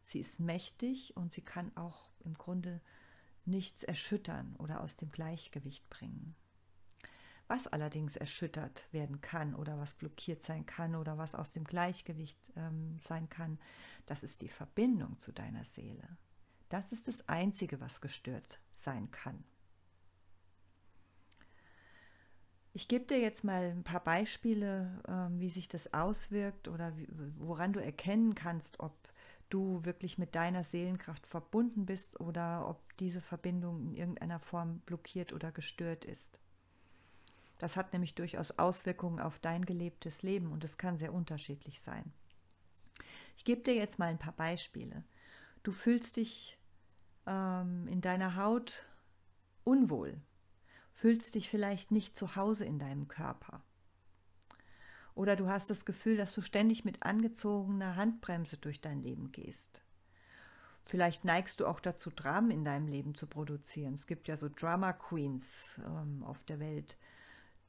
Sie 0.04 0.20
ist 0.20 0.40
mächtig 0.40 1.14
und 1.18 1.32
sie 1.32 1.42
kann 1.42 1.76
auch 1.76 2.10
im 2.20 2.32
Grunde 2.32 2.80
nichts 3.44 3.84
erschüttern 3.84 4.56
oder 4.56 4.80
aus 4.80 4.96
dem 4.96 5.10
Gleichgewicht 5.10 5.88
bringen. 5.90 6.34
Was 7.48 7.66
allerdings 7.68 8.16
erschüttert 8.16 8.88
werden 8.92 9.20
kann 9.20 9.54
oder 9.54 9.78
was 9.78 9.94
blockiert 9.94 10.42
sein 10.42 10.66
kann 10.66 10.96
oder 10.96 11.16
was 11.16 11.34
aus 11.34 11.52
dem 11.52 11.64
Gleichgewicht 11.64 12.52
ähm, 12.56 12.98
sein 13.00 13.28
kann, 13.28 13.58
das 14.06 14.22
ist 14.22 14.40
die 14.40 14.48
Verbindung 14.48 15.18
zu 15.20 15.32
deiner 15.32 15.64
Seele. 15.64 16.16
Das 16.68 16.90
ist 16.90 17.06
das 17.06 17.28
Einzige, 17.28 17.80
was 17.80 18.00
gestört 18.00 18.58
sein 18.72 19.10
kann. 19.12 19.44
Ich 22.72 22.88
gebe 22.88 23.06
dir 23.06 23.18
jetzt 23.18 23.42
mal 23.42 23.70
ein 23.70 23.84
paar 23.84 24.04
Beispiele, 24.04 25.02
ähm, 25.08 25.40
wie 25.40 25.48
sich 25.48 25.68
das 25.68 25.94
auswirkt 25.94 26.68
oder 26.68 26.96
wie, 26.98 27.08
woran 27.38 27.72
du 27.72 27.82
erkennen 27.82 28.34
kannst, 28.34 28.80
ob 28.80 28.92
du 29.48 29.84
wirklich 29.84 30.18
mit 30.18 30.34
deiner 30.34 30.64
Seelenkraft 30.64 31.26
verbunden 31.26 31.86
bist 31.86 32.20
oder 32.20 32.68
ob 32.68 32.96
diese 32.98 33.20
Verbindung 33.20 33.80
in 33.80 33.94
irgendeiner 33.94 34.40
Form 34.40 34.80
blockiert 34.80 35.32
oder 35.32 35.52
gestört 35.52 36.04
ist. 36.04 36.40
Das 37.58 37.76
hat 37.76 37.92
nämlich 37.92 38.14
durchaus 38.14 38.58
Auswirkungen 38.58 39.20
auf 39.20 39.38
dein 39.38 39.64
gelebtes 39.64 40.22
Leben 40.22 40.52
und 40.52 40.64
es 40.64 40.76
kann 40.76 40.96
sehr 40.96 41.12
unterschiedlich 41.12 41.80
sein. 41.80 42.12
Ich 43.36 43.44
gebe 43.44 43.62
dir 43.62 43.74
jetzt 43.74 43.98
mal 43.98 44.08
ein 44.08 44.18
paar 44.18 44.32
Beispiele. 44.32 45.04
Du 45.62 45.72
fühlst 45.72 46.16
dich 46.16 46.58
ähm, 47.26 47.88
in 47.88 48.00
deiner 48.00 48.36
Haut 48.36 48.86
unwohl, 49.64 50.20
fühlst 50.92 51.34
dich 51.34 51.50
vielleicht 51.50 51.90
nicht 51.90 52.16
zu 52.16 52.36
Hause 52.36 52.64
in 52.64 52.78
deinem 52.78 53.08
Körper. 53.08 53.62
Oder 55.14 55.34
du 55.34 55.48
hast 55.48 55.70
das 55.70 55.86
Gefühl, 55.86 56.18
dass 56.18 56.34
du 56.34 56.42
ständig 56.42 56.84
mit 56.84 57.02
angezogener 57.02 57.96
Handbremse 57.96 58.58
durch 58.58 58.82
dein 58.82 59.02
Leben 59.02 59.32
gehst. 59.32 59.82
Vielleicht 60.82 61.24
neigst 61.24 61.58
du 61.58 61.66
auch 61.66 61.80
dazu, 61.80 62.10
Dramen 62.10 62.50
in 62.50 62.64
deinem 62.64 62.86
Leben 62.86 63.14
zu 63.14 63.26
produzieren. 63.26 63.94
Es 63.94 64.06
gibt 64.06 64.28
ja 64.28 64.36
so 64.36 64.48
Drama 64.48 64.92
Queens 64.92 65.80
ähm, 65.84 66.22
auf 66.22 66.44
der 66.44 66.60
Welt, 66.60 66.96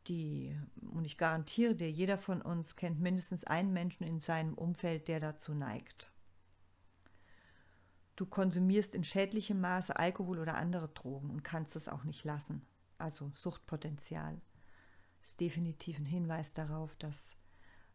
die, 0.07 0.57
und 0.91 1.05
ich 1.05 1.17
garantiere 1.17 1.75
dir, 1.75 1.89
jeder 1.89 2.17
von 2.17 2.41
uns 2.41 2.75
kennt 2.75 2.99
mindestens 2.99 3.43
einen 3.43 3.73
Menschen 3.73 4.03
in 4.03 4.19
seinem 4.19 4.53
Umfeld, 4.53 5.07
der 5.07 5.19
dazu 5.19 5.53
neigt. 5.53 6.11
Du 8.15 8.25
konsumierst 8.25 8.95
in 8.95 9.03
schädlichem 9.03 9.61
Maße 9.61 9.95
Alkohol 9.95 10.39
oder 10.39 10.55
andere 10.55 10.89
Drogen 10.89 11.29
und 11.29 11.43
kannst 11.43 11.75
es 11.75 11.87
auch 11.87 12.03
nicht 12.03 12.23
lassen. 12.23 12.65
Also 12.97 13.29
Suchtpotenzial 13.33 14.41
ist 15.23 15.39
definitiv 15.39 15.99
ein 15.99 16.05
Hinweis 16.05 16.53
darauf, 16.53 16.95
dass 16.95 17.29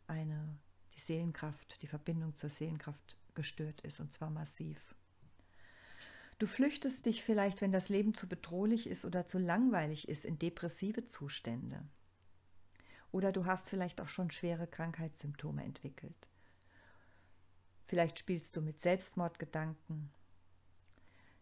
eine, 0.07 0.57
die 0.95 1.01
Seelenkraft, 1.01 1.83
die 1.83 1.89
Verbindung 1.89 2.37
zur 2.37 2.51
Seelenkraft 2.51 3.17
gestört 3.35 3.81
ist 3.81 3.99
und 3.99 4.13
zwar 4.13 4.31
massiv. 4.31 4.95
Du 6.39 6.47
flüchtest 6.47 7.07
dich 7.07 7.23
vielleicht, 7.23 7.61
wenn 7.61 7.73
das 7.73 7.89
Leben 7.89 8.15
zu 8.15 8.29
bedrohlich 8.29 8.89
ist 8.89 9.05
oder 9.05 9.27
zu 9.27 9.39
langweilig 9.39 10.09
ist, 10.09 10.25
in 10.25 10.39
depressive 10.39 11.07
Zustände. 11.07 11.85
Oder 13.13 13.31
du 13.31 13.47
hast 13.47 13.69
vielleicht 13.69 14.01
auch 14.01 14.09
schon 14.09 14.31
schwere 14.31 14.67
Krankheitssymptome 14.67 15.63
entwickelt. 15.63 16.29
Vielleicht 17.87 18.19
spielst 18.19 18.57
du 18.57 18.63
mit 18.63 18.81
Selbstmordgedanken. 18.81 20.11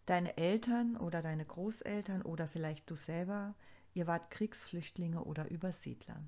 Deine 0.06 0.36
Eltern 0.36 0.96
oder 0.96 1.22
deine 1.22 1.44
Großeltern 1.44 2.22
oder 2.22 2.48
vielleicht 2.48 2.90
du 2.90 2.96
selber, 2.96 3.54
ihr 3.94 4.08
wart 4.08 4.30
Kriegsflüchtlinge 4.32 5.22
oder 5.22 5.48
Übersiedler. 5.48 6.20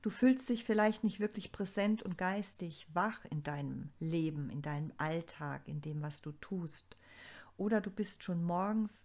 Du 0.00 0.08
fühlst 0.10 0.48
dich 0.48 0.64
vielleicht 0.64 1.04
nicht 1.04 1.20
wirklich 1.20 1.52
präsent 1.52 2.02
und 2.02 2.16
geistig 2.16 2.86
wach 2.92 3.24
in 3.26 3.42
deinem 3.42 3.90
Leben, 4.00 4.48
in 4.50 4.62
deinem 4.62 4.92
Alltag, 4.96 5.66
in 5.66 5.82
dem, 5.82 6.02
was 6.02 6.22
du 6.22 6.32
tust. 6.32 6.96
Oder 7.56 7.80
du 7.80 7.90
bist 7.90 8.22
schon 8.22 8.42
morgens 8.42 9.04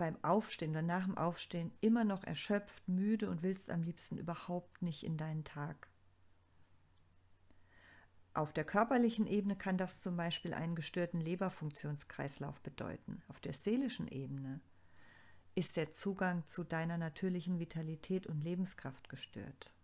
beim 0.00 0.16
Aufstehen 0.24 0.70
oder 0.70 0.80
nach 0.80 1.04
dem 1.04 1.18
Aufstehen 1.18 1.72
immer 1.82 2.04
noch 2.04 2.24
erschöpft, 2.24 2.88
müde 2.88 3.28
und 3.28 3.42
willst 3.42 3.68
am 3.68 3.82
liebsten 3.82 4.16
überhaupt 4.16 4.80
nicht 4.80 5.04
in 5.04 5.18
deinen 5.18 5.44
Tag. 5.44 5.88
Auf 8.32 8.54
der 8.54 8.64
körperlichen 8.64 9.26
Ebene 9.26 9.56
kann 9.56 9.76
das 9.76 10.00
zum 10.00 10.16
Beispiel 10.16 10.54
einen 10.54 10.74
gestörten 10.74 11.20
Leberfunktionskreislauf 11.20 12.62
bedeuten. 12.62 13.22
Auf 13.28 13.40
der 13.40 13.52
seelischen 13.52 14.08
Ebene 14.08 14.60
ist 15.54 15.76
der 15.76 15.92
Zugang 15.92 16.46
zu 16.46 16.64
deiner 16.64 16.96
natürlichen 16.96 17.58
Vitalität 17.58 18.26
und 18.26 18.40
Lebenskraft 18.40 19.10
gestört. 19.10 19.74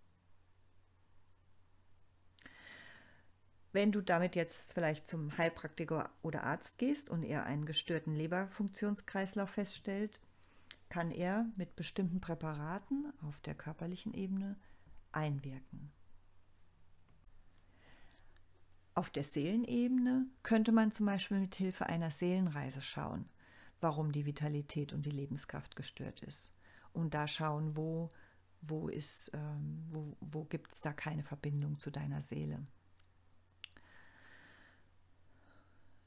Wenn 3.77 3.93
du 3.93 4.01
damit 4.01 4.37
jetzt 4.37 4.73
vielleicht 4.73 5.07
zum 5.07 5.37
Heilpraktiker 5.37 6.09
oder 6.23 6.45
Arzt 6.45 6.79
gehst 6.79 7.11
und 7.11 7.23
er 7.23 7.45
einen 7.45 7.67
gestörten 7.67 8.15
Leberfunktionskreislauf 8.15 9.51
feststellt, 9.51 10.19
kann 10.89 11.11
er 11.11 11.45
mit 11.59 11.77
bestimmten 11.77 12.23
Präparaten 12.23 13.13
auf 13.21 13.39
der 13.41 13.55
körperlichen 13.55 14.15
Ebene 14.15 14.57
einwirken. 15.13 15.93
Auf 18.95 19.11
der 19.11 19.25
Seelenebene 19.25 20.25
könnte 20.43 20.73
man 20.73 20.91
zum 20.91 21.05
Beispiel 21.05 21.39
mit 21.39 21.55
Hilfe 21.55 21.85
einer 21.85 22.11
Seelenreise 22.11 22.81
schauen, 22.81 23.29
warum 23.83 24.11
die 24.11 24.25
Vitalität 24.25 24.95
und 24.95 25.05
die 25.05 25.11
Lebenskraft 25.11 25.77
gestört 25.77 26.23
ist. 26.23 26.51
Und 26.95 27.13
da 27.13 27.29
schauen, 27.29 27.77
wo, 27.77 28.09
wo, 28.63 28.89
ähm, 28.89 29.85
wo, 29.91 30.17
wo 30.23 30.45
gibt 30.45 30.73
es 30.73 30.81
da 30.81 30.95
keine 30.95 31.25
Verbindung 31.25 31.79
zu 31.79 31.91
deiner 31.91 32.23
Seele. 32.23 32.67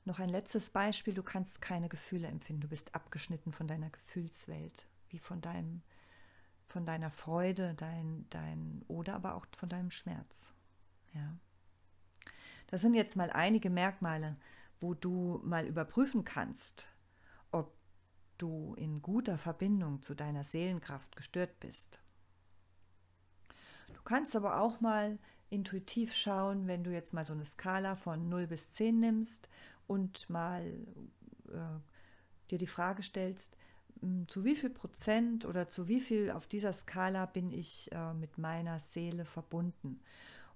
Noch 0.10 0.18
ein 0.18 0.30
letztes 0.30 0.72
Beispiel, 0.72 1.13
du 1.13 1.22
kannst 1.22 1.62
keine 1.62 1.88
Gefühle 1.88 2.28
empfinden, 2.28 2.62
du 2.62 2.68
bist 2.68 2.96
abgeschnitten 2.96 3.54
von 3.54 3.68
deiner 3.68 3.92
Gefühlswelt, 3.92 4.88
wie 5.10 5.20
von 5.20 5.39
deinem 5.39 5.84
von 6.68 6.84
deiner 6.84 7.12
Freude, 7.12 7.75
dein, 7.75 8.25
dein 8.32 8.84
oder 8.88 9.13
aber 9.13 9.36
auch 9.36 9.46
von 9.56 9.70
deinem 9.70 9.92
Schmerz. 9.92 10.50
Ja. 11.13 11.38
Das 12.66 12.82
sind 12.82 12.96
jetzt 12.96 13.18
mal 13.18 13.30
einige 13.30 13.70
Merkmale, 13.70 14.36
wo 14.80 14.96
du 14.96 15.42
mal 15.44 15.68
überprüfen 15.68 16.24
kannst, 16.24 16.88
ob 17.51 17.72
du 18.39 18.74
in 18.80 19.04
guter 19.04 19.38
Verbindung 19.38 20.01
zu 20.01 20.16
deiner 20.16 20.44
Seelenkraft 20.44 21.16
gestört 21.18 21.60
bist. 21.60 22.00
Du 23.94 24.01
kannst 24.01 24.36
aber 24.36 24.60
auch 24.60 24.82
mal 24.82 25.20
intuitiv 25.51 26.16
schauen, 26.16 26.66
wenn 26.66 26.84
du 26.84 26.92
jetzt 26.92 27.13
mal 27.13 27.25
so 27.25 27.34
eine 27.34 27.46
Skala 27.46 27.96
von 27.96 28.28
0 28.28 28.48
bis 28.48 28.72
10 28.72 29.00
nimmst 29.00 29.48
und 29.89 30.29
mal 30.29 30.63
äh, 31.50 32.50
dir 32.51 32.58
die 32.58 32.67
Frage 32.67 33.03
stellst, 33.03 33.58
hm, 34.01 34.27
zu 34.27 34.43
wie 34.43 34.55
viel 34.55 34.69
Prozent 34.69 35.46
oder 35.46 35.67
zu 35.67 35.88
wie 35.88 36.00
viel 36.00 36.31
auf 36.31 36.48
dieser 36.48 36.74
Skala 36.74 37.25
bin 37.25 37.51
ich 37.51 37.91
äh, 37.91 38.13
mit 38.13 38.38
meiner 38.38 38.79
Seele 38.79 39.25
verbunden 39.25 40.00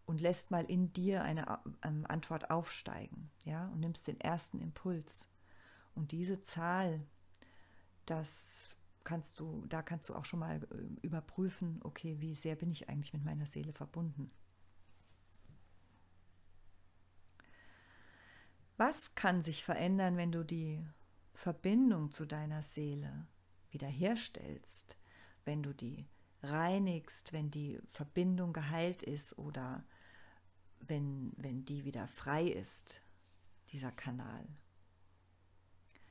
und 0.05 0.21
lässt 0.21 0.51
mal 0.51 0.65
in 0.65 0.93
dir 0.93 1.23
eine 1.23 1.59
ähm, 1.83 2.05
Antwort 2.07 2.51
aufsteigen, 2.51 3.31
ja, 3.45 3.67
und 3.69 3.79
nimmst 3.79 4.07
den 4.07 4.19
ersten 4.19 4.59
Impuls. 4.59 5.27
Und 5.95 6.11
diese 6.11 6.41
Zahl, 6.41 7.01
das 8.05 8.69
kannst 9.03 9.39
du, 9.39 9.65
da 9.67 9.81
kannst 9.81 10.09
du 10.09 10.15
auch 10.15 10.25
schon 10.25 10.39
mal 10.39 10.61
äh, 10.63 11.05
überprüfen, 11.05 11.79
okay, 11.83 12.17
wie 12.19 12.35
sehr 12.35 12.55
bin 12.55 12.71
ich 12.71 12.89
eigentlich 12.89 13.13
mit 13.13 13.23
meiner 13.23 13.47
Seele 13.47 13.73
verbunden. 13.73 14.29
Was 18.85 19.15
kann 19.15 19.41
sich 19.41 19.63
verändern, 19.63 20.17
wenn 20.17 20.33
du 20.33 20.43
die 20.43 20.85
Verbindung 21.35 22.11
zu 22.11 22.25
deiner 22.25 22.63
Seele 22.63 23.25
wiederherstellst, 23.71 24.97
wenn 25.45 25.63
du 25.63 25.73
die 25.73 26.05
reinigst, 26.41 27.31
wenn 27.31 27.49
die 27.49 27.79
Verbindung 27.93 28.51
geheilt 28.51 29.01
ist 29.01 29.37
oder 29.37 29.85
wenn, 30.81 31.31
wenn 31.37 31.63
die 31.63 31.85
wieder 31.85 32.09
frei 32.09 32.43
ist, 32.43 33.01
dieser 33.69 33.93
Kanal? 33.93 34.45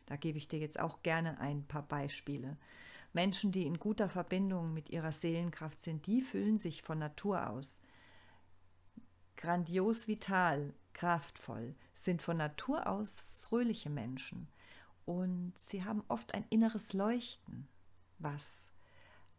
Da 0.06 0.16
gebe 0.16 0.38
ich 0.38 0.48
dir 0.48 0.58
jetzt 0.58 0.80
auch 0.80 1.02
gerne 1.02 1.38
ein 1.40 1.66
paar 1.66 1.86
Beispiele. 1.86 2.56
Menschen, 3.12 3.52
die 3.52 3.66
in 3.66 3.80
guter 3.80 4.08
Verbindung 4.08 4.72
mit 4.72 4.88
ihrer 4.88 5.12
Seelenkraft 5.12 5.78
sind, 5.78 6.06
die 6.06 6.22
fühlen 6.22 6.56
sich 6.56 6.80
von 6.80 6.98
Natur 6.98 7.50
aus 7.50 7.82
grandios 9.36 10.08
vital, 10.08 10.72
kraftvoll, 10.94 11.74
sind 11.94 12.22
von 12.22 12.36
Natur 12.36 12.86
aus 12.86 13.20
fröhliche 13.40 13.90
Menschen 13.90 14.48
und 15.04 15.52
sie 15.58 15.84
haben 15.84 16.02
oft 16.08 16.34
ein 16.34 16.44
inneres 16.50 16.92
Leuchten, 16.92 17.68
was 18.18 18.68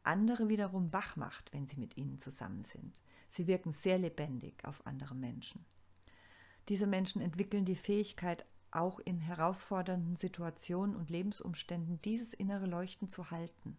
andere 0.04 0.50
wiederum 0.50 0.92
wach 0.92 1.16
macht, 1.16 1.54
wenn 1.54 1.68
sie 1.68 1.78
mit 1.78 1.98
ihnen 1.98 2.20
zusammen 2.20 2.64
sind. 2.66 3.02
Sie 3.30 3.48
wirken 3.48 3.72
sehr 3.72 3.98
lebendig 3.98 4.64
auf 4.66 4.86
andere 4.86 5.16
Menschen. 5.16 5.66
Diese 6.70 6.88
Menschen 6.88 7.22
entwickeln 7.22 7.66
die 7.66 7.76
Fähigkeit, 7.76 8.46
auch 8.72 9.00
in 9.00 9.20
herausfordernden 9.20 10.16
Situationen 10.16 10.96
und 10.96 11.10
Lebensumständen 11.10 12.02
dieses 12.02 12.34
innere 12.34 12.66
Leuchten 12.66 13.08
zu 13.08 13.32
halten. 13.32 13.78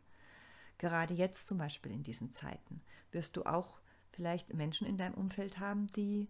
Gerade 0.79 1.15
jetzt 1.15 1.47
zum 1.47 1.59
Beispiel 1.59 1.93
in 1.93 2.03
diesen 2.03 2.31
Zeiten 2.31 2.81
wirst 3.11 3.37
du 3.37 3.45
auch 3.45 3.81
vielleicht 4.13 4.55
Menschen 4.55 4.87
in 4.87 4.97
deinem 4.97 5.15
Umfeld 5.15 5.59
haben, 5.59 5.89
die 5.89 6.29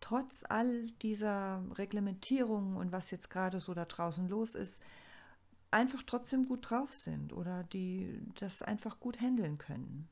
trotz 0.00 0.44
all 0.48 0.86
dieser 1.02 1.64
Reglementierungen 1.76 2.76
und 2.76 2.92
was 2.92 3.10
jetzt 3.10 3.30
gerade 3.30 3.60
so 3.60 3.74
da 3.74 3.84
draußen 3.84 4.28
los 4.28 4.54
ist, 4.54 4.80
einfach 5.70 6.02
trotzdem 6.04 6.46
gut 6.46 6.70
drauf 6.70 6.94
sind 6.94 7.32
oder 7.32 7.64
die 7.64 8.20
das 8.38 8.62
einfach 8.62 9.00
gut 9.00 9.20
handeln 9.20 9.58
können. 9.58 10.08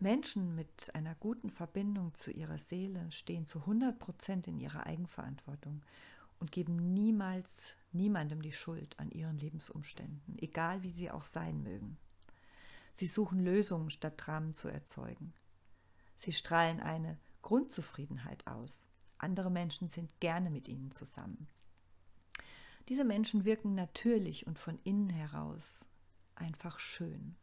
Menschen 0.00 0.54
mit 0.54 0.94
einer 0.94 1.16
guten 1.16 1.50
Verbindung 1.50 2.14
zu 2.14 2.30
ihrer 2.30 2.58
Seele 2.58 3.10
stehen 3.10 3.46
zu 3.46 3.60
100 3.60 3.98
Prozent 3.98 4.46
in 4.46 4.60
ihrer 4.60 4.86
Eigenverantwortung 4.86 5.82
und 6.38 6.52
geben 6.52 6.94
niemals 6.94 7.72
niemandem 7.92 8.40
die 8.42 8.52
Schuld 8.52 8.98
an 9.00 9.10
ihren 9.10 9.38
Lebensumständen, 9.38 10.38
egal 10.38 10.82
wie 10.82 10.92
sie 10.92 11.10
auch 11.10 11.24
sein 11.24 11.62
mögen. 11.62 11.96
Sie 12.94 13.06
suchen 13.06 13.40
Lösungen, 13.40 13.90
statt 13.90 14.14
Dramen 14.16 14.54
zu 14.54 14.68
erzeugen. 14.68 15.32
Sie 16.18 16.32
strahlen 16.32 16.80
eine 16.80 17.18
Grundzufriedenheit 17.42 18.46
aus. 18.46 18.86
Andere 19.18 19.50
Menschen 19.50 19.88
sind 19.88 20.20
gerne 20.20 20.50
mit 20.50 20.68
ihnen 20.68 20.92
zusammen. 20.92 21.48
Diese 22.88 23.04
Menschen 23.04 23.44
wirken 23.44 23.74
natürlich 23.74 24.46
und 24.46 24.58
von 24.58 24.78
innen 24.84 25.10
heraus 25.10 25.84
einfach 26.34 26.78
schön. 26.78 27.36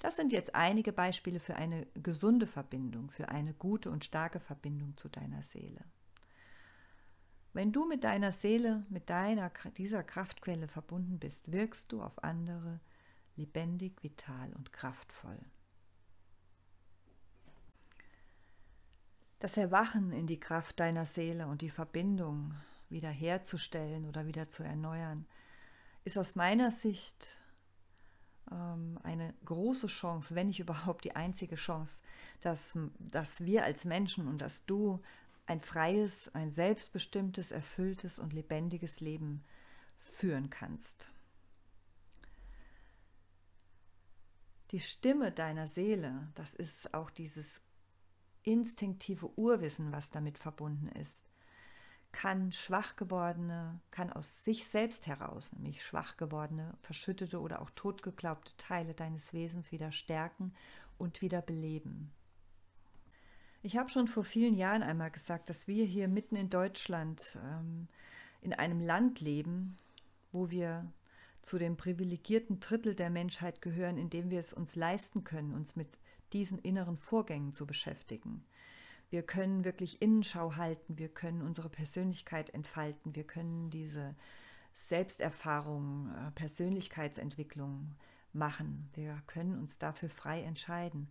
Das 0.00 0.16
sind 0.16 0.32
jetzt 0.32 0.54
einige 0.54 0.92
Beispiele 0.92 1.38
für 1.38 1.54
eine 1.54 1.86
gesunde 1.94 2.46
Verbindung, 2.46 3.10
für 3.10 3.28
eine 3.28 3.54
gute 3.54 3.90
und 3.90 4.04
starke 4.04 4.40
Verbindung 4.40 4.96
zu 4.96 5.08
deiner 5.08 5.44
Seele. 5.44 5.84
Wenn 7.52 7.70
du 7.70 7.86
mit 7.86 8.02
deiner 8.02 8.32
Seele, 8.32 8.84
mit 8.88 9.10
deiner, 9.10 9.50
dieser 9.76 10.02
Kraftquelle 10.02 10.68
verbunden 10.68 11.18
bist, 11.18 11.52
wirkst 11.52 11.92
du 11.92 12.02
auf 12.02 12.24
andere 12.24 12.80
lebendig, 13.36 14.02
vital 14.02 14.52
und 14.54 14.72
kraftvoll. 14.72 15.38
Das 19.42 19.56
Erwachen 19.56 20.12
in 20.12 20.28
die 20.28 20.38
Kraft 20.38 20.78
deiner 20.78 21.04
Seele 21.04 21.48
und 21.48 21.62
die 21.62 21.70
Verbindung 21.70 22.54
wiederherzustellen 22.90 24.08
oder 24.08 24.24
wieder 24.24 24.48
zu 24.48 24.62
erneuern, 24.62 25.26
ist 26.04 26.16
aus 26.16 26.36
meiner 26.36 26.70
Sicht 26.70 27.40
ähm, 28.52 29.00
eine 29.02 29.34
große 29.44 29.88
Chance, 29.88 30.36
wenn 30.36 30.46
nicht 30.46 30.60
überhaupt 30.60 31.04
die 31.04 31.16
einzige 31.16 31.56
Chance, 31.56 32.02
dass, 32.40 32.78
dass 33.00 33.40
wir 33.40 33.64
als 33.64 33.84
Menschen 33.84 34.28
und 34.28 34.38
dass 34.38 34.64
du 34.64 35.02
ein 35.46 35.60
freies, 35.60 36.32
ein 36.36 36.52
selbstbestimmtes, 36.52 37.50
erfülltes 37.50 38.20
und 38.20 38.32
lebendiges 38.32 39.00
Leben 39.00 39.42
führen 39.98 40.50
kannst. 40.50 41.10
Die 44.70 44.78
Stimme 44.78 45.32
deiner 45.32 45.66
Seele, 45.66 46.28
das 46.36 46.54
ist 46.54 46.94
auch 46.94 47.10
dieses 47.10 47.60
instinktive 48.42 49.30
Urwissen, 49.38 49.92
was 49.92 50.10
damit 50.10 50.38
verbunden 50.38 50.88
ist, 50.88 51.24
kann 52.12 52.52
schwach 52.52 52.96
gewordene, 52.96 53.80
kann 53.90 54.12
aus 54.12 54.44
sich 54.44 54.66
selbst 54.66 55.06
heraus, 55.06 55.52
nämlich 55.54 55.82
schwach 55.82 56.16
gewordene, 56.18 56.74
verschüttete 56.82 57.40
oder 57.40 57.62
auch 57.62 57.70
totgeglaubte 57.70 58.52
Teile 58.58 58.94
deines 58.94 59.32
Wesens 59.32 59.72
wieder 59.72 59.92
stärken 59.92 60.52
und 60.98 61.22
wieder 61.22 61.40
beleben. 61.40 62.12
Ich 63.62 63.76
habe 63.76 63.88
schon 63.88 64.08
vor 64.08 64.24
vielen 64.24 64.54
Jahren 64.54 64.82
einmal 64.82 65.10
gesagt, 65.10 65.48
dass 65.48 65.68
wir 65.68 65.84
hier 65.84 66.08
mitten 66.08 66.36
in 66.36 66.50
Deutschland 66.50 67.38
ähm, 67.42 67.88
in 68.40 68.52
einem 68.52 68.80
Land 68.80 69.20
leben, 69.20 69.76
wo 70.32 70.50
wir 70.50 70.92
zu 71.42 71.58
dem 71.58 71.76
privilegierten 71.76 72.60
Drittel 72.60 72.94
der 72.94 73.10
Menschheit 73.10 73.62
gehören, 73.62 73.98
in 73.98 74.10
dem 74.10 74.30
wir 74.30 74.40
es 74.40 74.52
uns 74.52 74.74
leisten 74.74 75.24
können, 75.24 75.54
uns 75.54 75.76
mit 75.76 75.98
diesen 76.32 76.58
inneren 76.58 76.96
Vorgängen 76.96 77.52
zu 77.52 77.66
beschäftigen. 77.66 78.44
Wir 79.10 79.22
können 79.22 79.64
wirklich 79.64 80.00
Innenschau 80.00 80.56
halten, 80.56 80.98
wir 80.98 81.08
können 81.08 81.42
unsere 81.42 81.68
Persönlichkeit 81.68 82.50
entfalten, 82.50 83.14
wir 83.14 83.24
können 83.24 83.70
diese 83.70 84.14
Selbsterfahrung, 84.74 86.10
äh, 86.10 86.30
Persönlichkeitsentwicklung 86.30 87.94
machen. 88.32 88.88
Wir 88.94 89.22
können 89.26 89.58
uns 89.58 89.78
dafür 89.78 90.08
frei 90.08 90.42
entscheiden. 90.42 91.08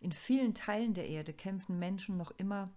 In 0.00 0.12
vielen 0.12 0.54
Teilen 0.54 0.94
der 0.94 1.08
Erde 1.08 1.32
kämpfen 1.32 1.78
Menschen 1.78 2.16
noch 2.16 2.32
immer 2.36 2.70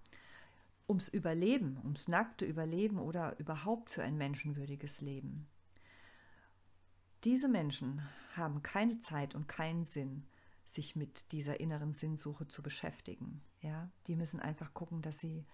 ums 0.88 1.10
Überleben, 1.10 1.78
ums 1.84 2.08
nackte 2.08 2.46
Überleben 2.46 3.00
oder 3.00 3.38
überhaupt 3.40 3.90
für 3.90 4.04
ein 4.04 4.18
menschenwürdiges 4.18 5.02
Leben. 5.02 5.48
Diese 7.24 7.48
Menschen 7.48 8.08
haben 8.36 8.62
keine 8.62 9.00
Zeit 9.00 9.36
und 9.36 9.48
keinen 9.48 9.84
Sinn, 9.84 10.24
sich 10.72 10.96
mit 10.96 11.32
dieser 11.32 11.60
inneren 11.60 11.94
Sinnsuche 11.94 12.48
zu 12.48 12.62
beschäftigen. 12.62 13.42
Ja, 13.62 13.90
die 14.08 14.16
müssen 14.16 14.40
einfach 14.40 14.74
gucken, 14.74 15.02
dass 15.02 15.20
sie 15.20 15.46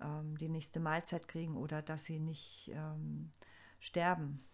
ähm, 0.00 0.36
die 0.38 0.48
nächste 0.48 0.80
Mahlzeit 0.80 1.28
kriegen 1.28 1.56
oder 1.56 1.82
dass 1.82 2.04
sie 2.04 2.20
nicht 2.20 2.70
ähm, 2.74 3.32
sterben. 3.80 4.44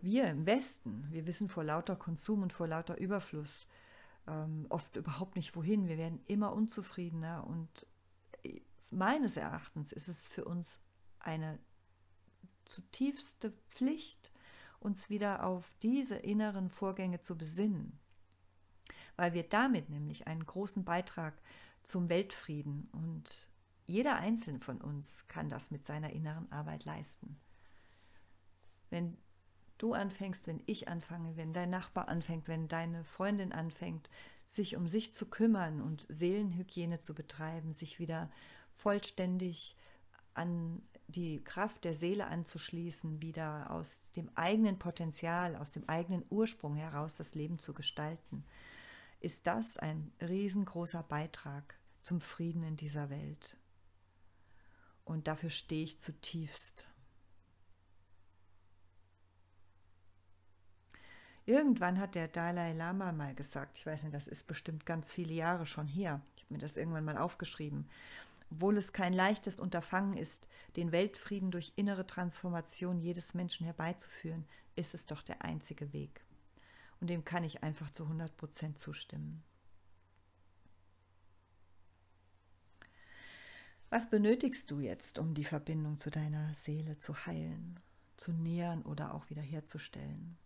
Wir 0.00 0.28
im 0.28 0.44
Westen, 0.44 1.06
wir 1.10 1.26
wissen 1.26 1.48
vor 1.48 1.64
lauter 1.64 1.96
Konsum 1.96 2.42
und 2.42 2.52
vor 2.52 2.66
lauter 2.66 2.98
Überfluss 2.98 3.66
ähm, 4.26 4.66
oft 4.68 4.96
überhaupt 4.96 5.36
nicht 5.36 5.56
wohin. 5.56 5.88
Wir 5.88 5.96
werden 5.96 6.20
immer 6.26 6.52
unzufriedener 6.52 7.46
und 7.46 7.86
äh, 8.42 8.60
meines 8.90 9.36
Erachtens 9.36 9.92
ist 9.92 10.08
es 10.08 10.26
für 10.26 10.44
uns 10.44 10.78
eine 11.20 11.58
zutiefste 12.66 13.52
Pflicht, 13.68 14.32
uns 14.80 15.08
wieder 15.08 15.46
auf 15.46 15.74
diese 15.80 16.16
inneren 16.16 16.68
Vorgänge 16.68 17.22
zu 17.22 17.38
besinnen 17.38 17.98
weil 19.16 19.32
wir 19.34 19.44
damit 19.44 19.90
nämlich 19.90 20.26
einen 20.26 20.44
großen 20.44 20.84
Beitrag 20.84 21.34
zum 21.82 22.08
Weltfrieden 22.08 22.88
und 22.92 23.48
jeder 23.86 24.16
Einzelne 24.16 24.60
von 24.60 24.80
uns 24.80 25.26
kann 25.28 25.48
das 25.48 25.70
mit 25.70 25.84
seiner 25.86 26.10
inneren 26.10 26.50
Arbeit 26.50 26.84
leisten. 26.84 27.36
Wenn 28.90 29.16
du 29.78 29.92
anfängst, 29.92 30.46
wenn 30.46 30.62
ich 30.66 30.88
anfange, 30.88 31.36
wenn 31.36 31.52
dein 31.52 31.70
Nachbar 31.70 32.08
anfängt, 32.08 32.48
wenn 32.48 32.68
deine 32.68 33.04
Freundin 33.04 33.52
anfängt, 33.52 34.08
sich 34.46 34.76
um 34.76 34.88
sich 34.88 35.12
zu 35.12 35.26
kümmern 35.26 35.80
und 35.80 36.06
Seelenhygiene 36.08 37.00
zu 37.00 37.14
betreiben, 37.14 37.74
sich 37.74 37.98
wieder 37.98 38.30
vollständig 38.72 39.76
an 40.32 40.82
die 41.06 41.42
Kraft 41.44 41.84
der 41.84 41.94
Seele 41.94 42.26
anzuschließen, 42.26 43.20
wieder 43.20 43.70
aus 43.70 44.00
dem 44.16 44.30
eigenen 44.34 44.78
Potenzial, 44.78 45.56
aus 45.56 45.70
dem 45.70 45.88
eigenen 45.88 46.24
Ursprung 46.30 46.74
heraus 46.74 47.16
das 47.16 47.34
Leben 47.34 47.58
zu 47.58 47.74
gestalten, 47.74 48.44
ist 49.24 49.46
das 49.46 49.78
ein 49.78 50.12
riesengroßer 50.20 51.02
Beitrag 51.02 51.78
zum 52.02 52.20
Frieden 52.20 52.62
in 52.62 52.76
dieser 52.76 53.08
Welt. 53.08 53.56
Und 55.04 55.26
dafür 55.26 55.50
stehe 55.50 55.84
ich 55.84 56.00
zutiefst. 56.00 56.88
Irgendwann 61.46 61.98
hat 61.98 62.14
der 62.14 62.28
Dalai 62.28 62.72
Lama 62.72 63.12
mal 63.12 63.34
gesagt, 63.34 63.78
ich 63.78 63.86
weiß 63.86 64.02
nicht, 64.02 64.14
das 64.14 64.28
ist 64.28 64.46
bestimmt 64.46 64.86
ganz 64.86 65.12
viele 65.12 65.34
Jahre 65.34 65.66
schon 65.66 65.86
her, 65.86 66.22
ich 66.36 66.44
habe 66.44 66.54
mir 66.54 66.60
das 66.60 66.78
irgendwann 66.78 67.04
mal 67.04 67.18
aufgeschrieben, 67.18 67.88
obwohl 68.50 68.78
es 68.78 68.94
kein 68.94 69.12
leichtes 69.12 69.60
Unterfangen 69.60 70.16
ist, 70.16 70.48
den 70.76 70.90
Weltfrieden 70.90 71.50
durch 71.50 71.72
innere 71.76 72.06
Transformation 72.06 72.98
jedes 72.98 73.34
Menschen 73.34 73.64
herbeizuführen, 73.64 74.46
ist 74.74 74.94
es 74.94 75.04
doch 75.04 75.22
der 75.22 75.42
einzige 75.42 75.92
Weg. 75.92 76.23
Und 77.00 77.08
dem 77.08 77.24
kann 77.24 77.44
ich 77.44 77.62
einfach 77.62 77.90
zu 77.90 78.04
100 78.04 78.36
Prozent 78.36 78.78
zustimmen. 78.78 79.42
Was 83.90 84.10
benötigst 84.10 84.70
du 84.70 84.80
jetzt, 84.80 85.18
um 85.18 85.34
die 85.34 85.44
Verbindung 85.44 86.00
zu 86.00 86.10
deiner 86.10 86.52
Seele 86.54 86.98
zu 86.98 87.26
heilen, 87.26 87.78
zu 88.16 88.32
nähern 88.32 88.82
oder 88.82 89.14
auch 89.14 89.30
wiederherzustellen? 89.30 90.36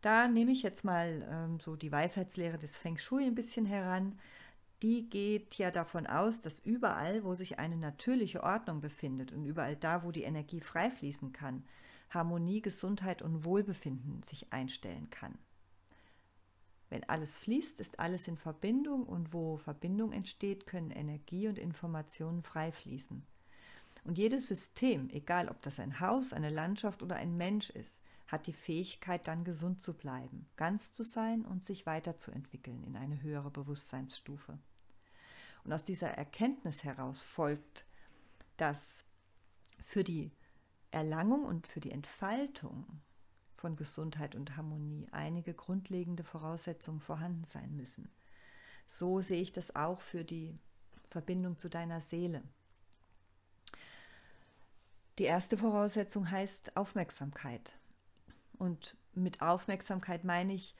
Da 0.00 0.28
nehme 0.28 0.52
ich 0.52 0.62
jetzt 0.62 0.84
mal 0.84 1.26
ähm, 1.30 1.60
so 1.60 1.76
die 1.76 1.92
Weisheitslehre 1.92 2.58
des 2.58 2.76
Feng 2.76 2.98
Shui 2.98 3.24
ein 3.24 3.34
bisschen 3.34 3.66
heran. 3.66 4.18
Die 4.82 5.08
geht 5.08 5.56
ja 5.58 5.70
davon 5.70 6.06
aus, 6.06 6.42
dass 6.42 6.60
überall, 6.60 7.24
wo 7.24 7.34
sich 7.34 7.58
eine 7.58 7.76
natürliche 7.76 8.42
Ordnung 8.42 8.80
befindet 8.80 9.32
und 9.32 9.44
überall 9.44 9.76
da, 9.76 10.02
wo 10.02 10.12
die 10.12 10.24
Energie 10.24 10.60
frei 10.60 10.90
fließen 10.90 11.32
kann, 11.32 11.64
Harmonie, 12.10 12.60
Gesundheit 12.62 13.22
und 13.22 13.44
Wohlbefinden 13.44 14.22
sich 14.22 14.52
einstellen 14.52 15.10
kann. 15.10 15.38
Wenn 16.88 17.04
alles 17.08 17.36
fließt, 17.36 17.80
ist 17.80 17.98
alles 17.98 18.28
in 18.28 18.36
Verbindung 18.36 19.04
und 19.04 19.32
wo 19.32 19.56
Verbindung 19.56 20.12
entsteht, 20.12 20.66
können 20.66 20.90
Energie 20.90 21.48
und 21.48 21.58
Informationen 21.58 22.42
frei 22.42 22.70
fließen. 22.70 23.26
Und 24.04 24.18
jedes 24.18 24.46
System, 24.46 25.10
egal 25.10 25.48
ob 25.48 25.60
das 25.62 25.80
ein 25.80 25.98
Haus, 25.98 26.32
eine 26.32 26.50
Landschaft 26.50 27.02
oder 27.02 27.16
ein 27.16 27.36
Mensch 27.36 27.70
ist, 27.70 28.00
hat 28.28 28.46
die 28.46 28.52
Fähigkeit, 28.52 29.26
dann 29.26 29.44
gesund 29.44 29.80
zu 29.80 29.94
bleiben, 29.94 30.46
ganz 30.56 30.92
zu 30.92 31.02
sein 31.02 31.44
und 31.44 31.64
sich 31.64 31.86
weiterzuentwickeln 31.86 32.84
in 32.84 32.96
eine 32.96 33.20
höhere 33.22 33.50
Bewusstseinsstufe. 33.50 34.58
Und 35.64 35.72
aus 35.72 35.82
dieser 35.82 36.08
Erkenntnis 36.08 36.84
heraus 36.84 37.24
folgt, 37.24 37.84
dass 38.56 39.02
für 39.80 40.04
die 40.04 40.30
Erlangung 40.90 41.44
und 41.44 41.66
für 41.66 41.80
die 41.80 41.90
Entfaltung 41.90 42.86
von 43.56 43.76
Gesundheit 43.76 44.34
und 44.34 44.56
Harmonie 44.56 45.08
einige 45.12 45.54
grundlegende 45.54 46.24
Voraussetzungen 46.24 47.00
vorhanden 47.00 47.44
sein 47.44 47.76
müssen. 47.76 48.10
So 48.86 49.20
sehe 49.20 49.40
ich 49.40 49.52
das 49.52 49.74
auch 49.74 50.00
für 50.00 50.24
die 50.24 50.58
Verbindung 51.10 51.58
zu 51.58 51.68
deiner 51.68 52.00
Seele. 52.00 52.42
Die 55.18 55.24
erste 55.24 55.56
Voraussetzung 55.56 56.30
heißt 56.30 56.76
Aufmerksamkeit. 56.76 57.78
Und 58.58 58.96
mit 59.14 59.42
Aufmerksamkeit 59.42 60.24
meine 60.24 60.52
ich, 60.52 60.74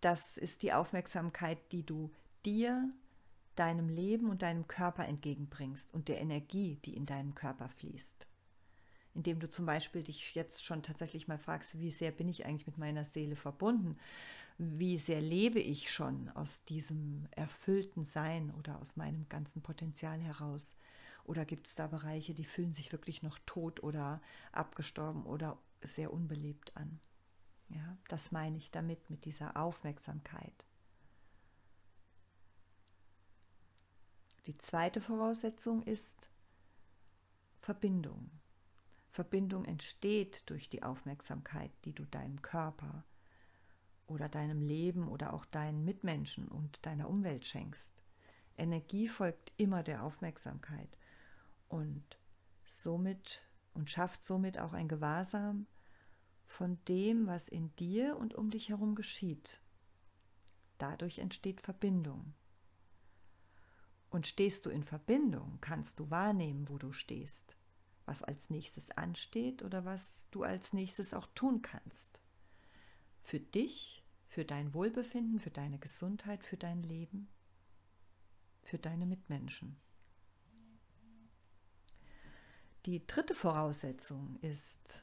das 0.00 0.36
ist 0.36 0.62
die 0.62 0.72
Aufmerksamkeit, 0.72 1.58
die 1.72 1.84
du 1.84 2.10
dir, 2.44 2.90
deinem 3.56 3.88
Leben 3.88 4.30
und 4.30 4.42
deinem 4.42 4.66
Körper 4.66 5.04
entgegenbringst 5.04 5.92
und 5.92 6.08
der 6.08 6.20
Energie, 6.20 6.76
die 6.84 6.96
in 6.96 7.04
deinem 7.04 7.34
Körper 7.34 7.68
fließt 7.68 8.26
indem 9.14 9.40
du 9.40 9.48
zum 9.48 9.66
Beispiel 9.66 10.02
dich 10.02 10.34
jetzt 10.34 10.64
schon 10.64 10.82
tatsächlich 10.82 11.28
mal 11.28 11.38
fragst, 11.38 11.78
wie 11.78 11.90
sehr 11.90 12.10
bin 12.10 12.28
ich 12.28 12.46
eigentlich 12.46 12.66
mit 12.66 12.78
meiner 12.78 13.04
Seele 13.04 13.36
verbunden? 13.36 13.98
Wie 14.58 14.98
sehr 14.98 15.20
lebe 15.20 15.60
ich 15.60 15.90
schon 15.90 16.28
aus 16.30 16.64
diesem 16.64 17.26
erfüllten 17.30 18.04
Sein 18.04 18.52
oder 18.52 18.80
aus 18.80 18.96
meinem 18.96 19.28
ganzen 19.28 19.62
Potenzial 19.62 20.20
heraus? 20.20 20.74
Oder 21.24 21.44
gibt 21.44 21.66
es 21.66 21.74
da 21.74 21.86
Bereiche, 21.86 22.34
die 22.34 22.44
fühlen 22.44 22.72
sich 22.72 22.92
wirklich 22.92 23.22
noch 23.22 23.38
tot 23.46 23.82
oder 23.82 24.20
abgestorben 24.50 25.24
oder 25.24 25.58
sehr 25.82 26.12
unbelebt 26.12 26.76
an? 26.76 27.00
Ja, 27.68 27.96
das 28.08 28.32
meine 28.32 28.58
ich 28.58 28.70
damit, 28.70 29.08
mit 29.08 29.24
dieser 29.24 29.56
Aufmerksamkeit. 29.56 30.66
Die 34.46 34.58
zweite 34.58 35.00
Voraussetzung 35.00 35.82
ist 35.84 36.28
Verbindung. 37.60 38.41
Verbindung 39.12 39.66
entsteht 39.66 40.48
durch 40.48 40.70
die 40.70 40.82
Aufmerksamkeit, 40.82 41.70
die 41.84 41.92
du 41.92 42.06
deinem 42.06 42.40
Körper 42.40 43.04
oder 44.06 44.28
deinem 44.28 44.62
Leben 44.62 45.06
oder 45.06 45.34
auch 45.34 45.44
deinen 45.44 45.84
Mitmenschen 45.84 46.48
und 46.48 46.84
deiner 46.86 47.10
Umwelt 47.10 47.46
schenkst. 47.46 47.92
Energie 48.56 49.08
folgt 49.08 49.52
immer 49.58 49.82
der 49.82 50.02
Aufmerksamkeit 50.02 50.88
und 51.68 52.18
somit 52.64 53.42
und 53.74 53.90
schafft 53.90 54.24
somit 54.24 54.58
auch 54.58 54.72
ein 54.72 54.88
Gewahrsam 54.88 55.66
von 56.46 56.78
dem, 56.88 57.26
was 57.26 57.48
in 57.48 57.74
dir 57.76 58.16
und 58.16 58.34
um 58.34 58.50
dich 58.50 58.70
herum 58.70 58.94
geschieht. 58.94 59.60
Dadurch 60.78 61.18
entsteht 61.18 61.60
Verbindung. 61.60 62.32
Und 64.08 64.26
stehst 64.26 64.66
du 64.66 64.70
in 64.70 64.84
Verbindung, 64.84 65.58
kannst 65.60 65.98
du 65.98 66.10
wahrnehmen, 66.10 66.68
wo 66.68 66.76
du 66.76 66.92
stehst, 66.92 67.56
was 68.06 68.22
als 68.22 68.50
nächstes 68.50 68.90
ansteht 68.90 69.62
oder 69.62 69.84
was 69.84 70.26
du 70.30 70.42
als 70.42 70.72
nächstes 70.72 71.14
auch 71.14 71.26
tun 71.34 71.62
kannst. 71.62 72.20
Für 73.22 73.40
dich, 73.40 74.02
für 74.28 74.44
dein 74.44 74.74
Wohlbefinden, 74.74 75.40
für 75.40 75.50
deine 75.50 75.78
Gesundheit, 75.78 76.44
für 76.44 76.56
dein 76.56 76.82
Leben, 76.82 77.28
für 78.62 78.78
deine 78.78 79.06
Mitmenschen. 79.06 79.76
Die 82.86 83.06
dritte 83.06 83.34
Voraussetzung 83.34 84.38
ist 84.40 85.02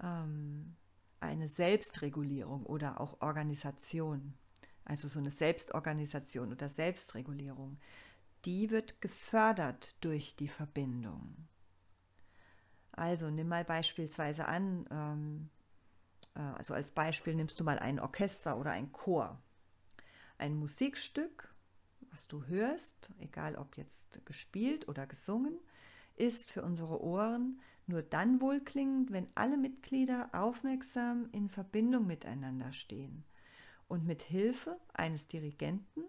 ähm, 0.00 0.76
eine 1.18 1.48
Selbstregulierung 1.48 2.64
oder 2.64 3.00
auch 3.00 3.20
Organisation, 3.20 4.34
also 4.84 5.08
so 5.08 5.18
eine 5.18 5.32
Selbstorganisation 5.32 6.52
oder 6.52 6.68
Selbstregulierung, 6.68 7.78
die 8.44 8.70
wird 8.70 9.00
gefördert 9.00 9.96
durch 10.00 10.36
die 10.36 10.48
Verbindung. 10.48 11.48
Also 12.96 13.30
nimm 13.30 13.48
mal 13.48 13.64
beispielsweise 13.64 14.46
an, 14.46 14.86
ähm, 14.90 15.50
äh, 16.34 16.40
also 16.40 16.74
als 16.74 16.90
Beispiel 16.90 17.34
nimmst 17.34 17.60
du 17.60 17.64
mal 17.64 17.78
ein 17.78 18.00
Orchester 18.00 18.58
oder 18.58 18.70
ein 18.70 18.90
Chor. 18.92 19.38
Ein 20.38 20.56
Musikstück, 20.56 21.54
was 22.10 22.26
du 22.26 22.44
hörst, 22.46 23.10
egal 23.18 23.56
ob 23.56 23.76
jetzt 23.76 24.24
gespielt 24.24 24.88
oder 24.88 25.06
gesungen, 25.06 25.58
ist 26.16 26.50
für 26.50 26.62
unsere 26.62 27.02
Ohren 27.02 27.60
nur 27.86 28.02
dann 28.02 28.40
wohlklingend, 28.40 29.12
wenn 29.12 29.28
alle 29.34 29.56
Mitglieder 29.56 30.30
aufmerksam 30.32 31.28
in 31.32 31.48
Verbindung 31.48 32.06
miteinander 32.06 32.72
stehen 32.72 33.24
und 33.86 34.06
mit 34.06 34.22
Hilfe 34.22 34.78
eines 34.94 35.28
Dirigenten, 35.28 36.02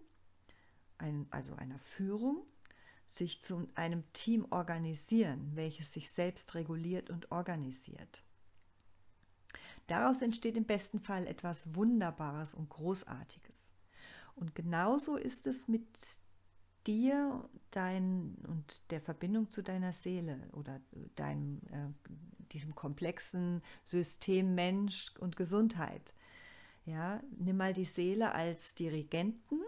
ein, 0.96 1.26
also 1.30 1.54
einer 1.54 1.78
Führung, 1.78 2.44
sich 3.18 3.42
zu 3.42 3.68
einem 3.74 4.10
Team 4.12 4.46
organisieren, 4.50 5.50
welches 5.54 5.92
sich 5.92 6.10
selbst 6.10 6.54
reguliert 6.54 7.10
und 7.10 7.30
organisiert. 7.30 8.22
Daraus 9.88 10.22
entsteht 10.22 10.56
im 10.56 10.64
besten 10.64 11.00
Fall 11.00 11.26
etwas 11.26 11.74
Wunderbares 11.74 12.54
und 12.54 12.68
Großartiges. 12.68 13.74
Und 14.36 14.54
genauso 14.54 15.16
ist 15.16 15.46
es 15.46 15.66
mit 15.66 15.86
dir 16.86 17.48
dein 17.70 18.36
und 18.46 18.90
der 18.90 19.00
Verbindung 19.00 19.50
zu 19.50 19.62
deiner 19.62 19.92
Seele 19.92 20.38
oder 20.52 20.80
deinem 21.16 21.60
äh, 21.70 22.10
diesem 22.52 22.74
komplexen 22.74 23.62
System 23.84 24.54
Mensch 24.54 25.12
und 25.18 25.36
Gesundheit. 25.36 26.14
Ja, 26.86 27.22
nimm 27.38 27.58
mal 27.58 27.74
die 27.74 27.84
Seele 27.84 28.32
als 28.32 28.74
Dirigenten. 28.74 29.60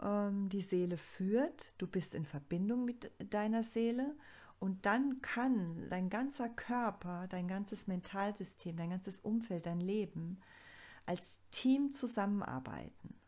Ähm, 0.00 0.48
die 0.48 0.62
Seele 0.62 0.96
führt, 0.96 1.74
du 1.78 1.86
bist 1.86 2.14
in 2.14 2.24
Verbindung 2.24 2.84
mit 2.84 3.10
deiner 3.18 3.62
Seele 3.62 4.16
und 4.58 4.86
dann 4.86 5.22
kann 5.22 5.88
dein 5.88 6.10
ganzer 6.10 6.48
Körper, 6.48 7.26
dein 7.28 7.48
ganzes 7.48 7.86
Mentalsystem, 7.86 8.76
dein 8.76 8.90
ganzes 8.90 9.20
Umfeld, 9.20 9.66
dein 9.66 9.80
Leben 9.80 10.38
als 11.06 11.40
Team 11.50 11.92
zusammenarbeiten 11.92 13.20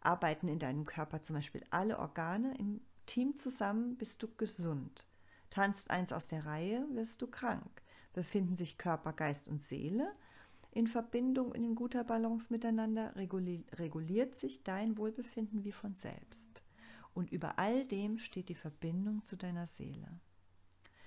arbeiten 0.00 0.48
in 0.48 0.58
deinem 0.58 0.84
Körper 0.84 1.22
zum 1.22 1.36
Beispiel 1.36 1.64
alle 1.70 1.98
Organe 1.98 2.56
im 2.58 2.80
Team 3.06 3.36
zusammen, 3.36 3.96
bist 3.96 4.22
du 4.22 4.28
gesund. 4.36 5.06
Tanzt 5.50 5.90
eins 5.90 6.12
aus 6.12 6.26
der 6.26 6.46
Reihe, 6.46 6.86
wirst 6.92 7.22
du 7.22 7.26
krank. 7.26 7.82
Befinden 8.12 8.56
sich 8.56 8.78
Körper, 8.78 9.12
Geist 9.12 9.48
und 9.48 9.62
Seele 9.62 10.12
in 10.70 10.86
Verbindung 10.86 11.48
und 11.52 11.62
in 11.62 11.74
guter 11.74 12.04
Balance 12.04 12.48
miteinander, 12.50 13.14
reguliert 13.16 14.36
sich 14.36 14.62
dein 14.62 14.96
Wohlbefinden 14.96 15.64
wie 15.64 15.72
von 15.72 15.94
selbst. 15.94 16.62
Und 17.14 17.32
über 17.32 17.58
all 17.58 17.84
dem 17.86 18.18
steht 18.18 18.48
die 18.48 18.54
Verbindung 18.54 19.24
zu 19.24 19.36
deiner 19.36 19.66
Seele. 19.66 20.20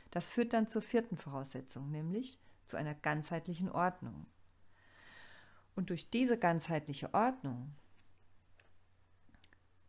Das 0.10 0.32
führt 0.32 0.54
dann 0.54 0.68
zur 0.68 0.82
vierten 0.82 1.16
Voraussetzung, 1.16 1.90
nämlich 1.90 2.40
zu 2.66 2.76
einer 2.76 2.96
ganzheitlichen 2.96 3.72
Ordnung. 3.72 4.26
Und 5.76 5.90
durch 5.90 6.10
diese 6.10 6.38
ganzheitliche 6.38 7.14
Ordnung 7.14 7.74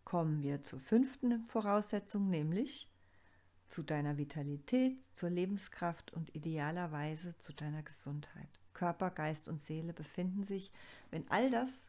kommen 0.05 0.43
wir 0.43 0.63
zur 0.63 0.79
fünften 0.79 1.45
Voraussetzung, 1.49 2.29
nämlich 2.31 2.89
zu 3.69 3.83
deiner 3.83 4.19
Vitalität, 4.19 5.03
zur 5.17 5.31
Lebenskraft 5.31 6.13
und 6.13 6.35
idealerweise 6.37 7.35
zu 7.39 7.53
deiner 7.53 7.83
Gesundheit. 7.83 8.62
Körper, 8.75 9.11
Geist 9.11 9.49
und 9.49 9.61
Seele 9.61 9.93
befinden 9.93 10.45
sich, 10.45 10.71
wenn 11.11 11.29
all 11.31 11.51
das 11.51 11.89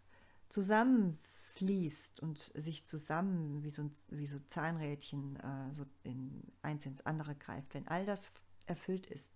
zusammenfließt 0.50 2.20
und 2.20 2.38
sich 2.38 2.86
zusammen 2.86 3.64
wie 3.64 3.72
so, 3.72 3.90
wie 4.10 4.28
so 4.28 4.40
Zahnrädchen 4.50 5.38
äh, 5.38 5.74
so 5.74 5.86
in 6.04 6.44
eins 6.62 6.86
ins 6.86 7.06
andere 7.06 7.36
greift, 7.36 7.74
wenn 7.74 7.88
all 7.88 8.06
das 8.06 8.30
erfüllt 8.66 9.08
ist, 9.08 9.34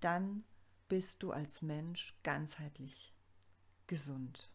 dann 0.00 0.44
bist 0.88 1.22
du 1.22 1.32
als 1.32 1.62
Mensch 1.62 2.14
ganzheitlich 2.22 3.14
gesund. 3.86 4.50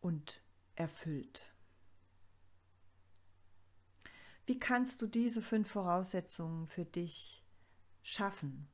Und 0.00 0.42
erfüllt. 0.76 1.52
Wie 4.46 4.58
kannst 4.58 5.02
du 5.02 5.06
diese 5.06 5.42
fünf 5.42 5.70
Voraussetzungen 5.70 6.66
für 6.66 6.84
dich 6.84 7.44
schaffen? 8.02 8.66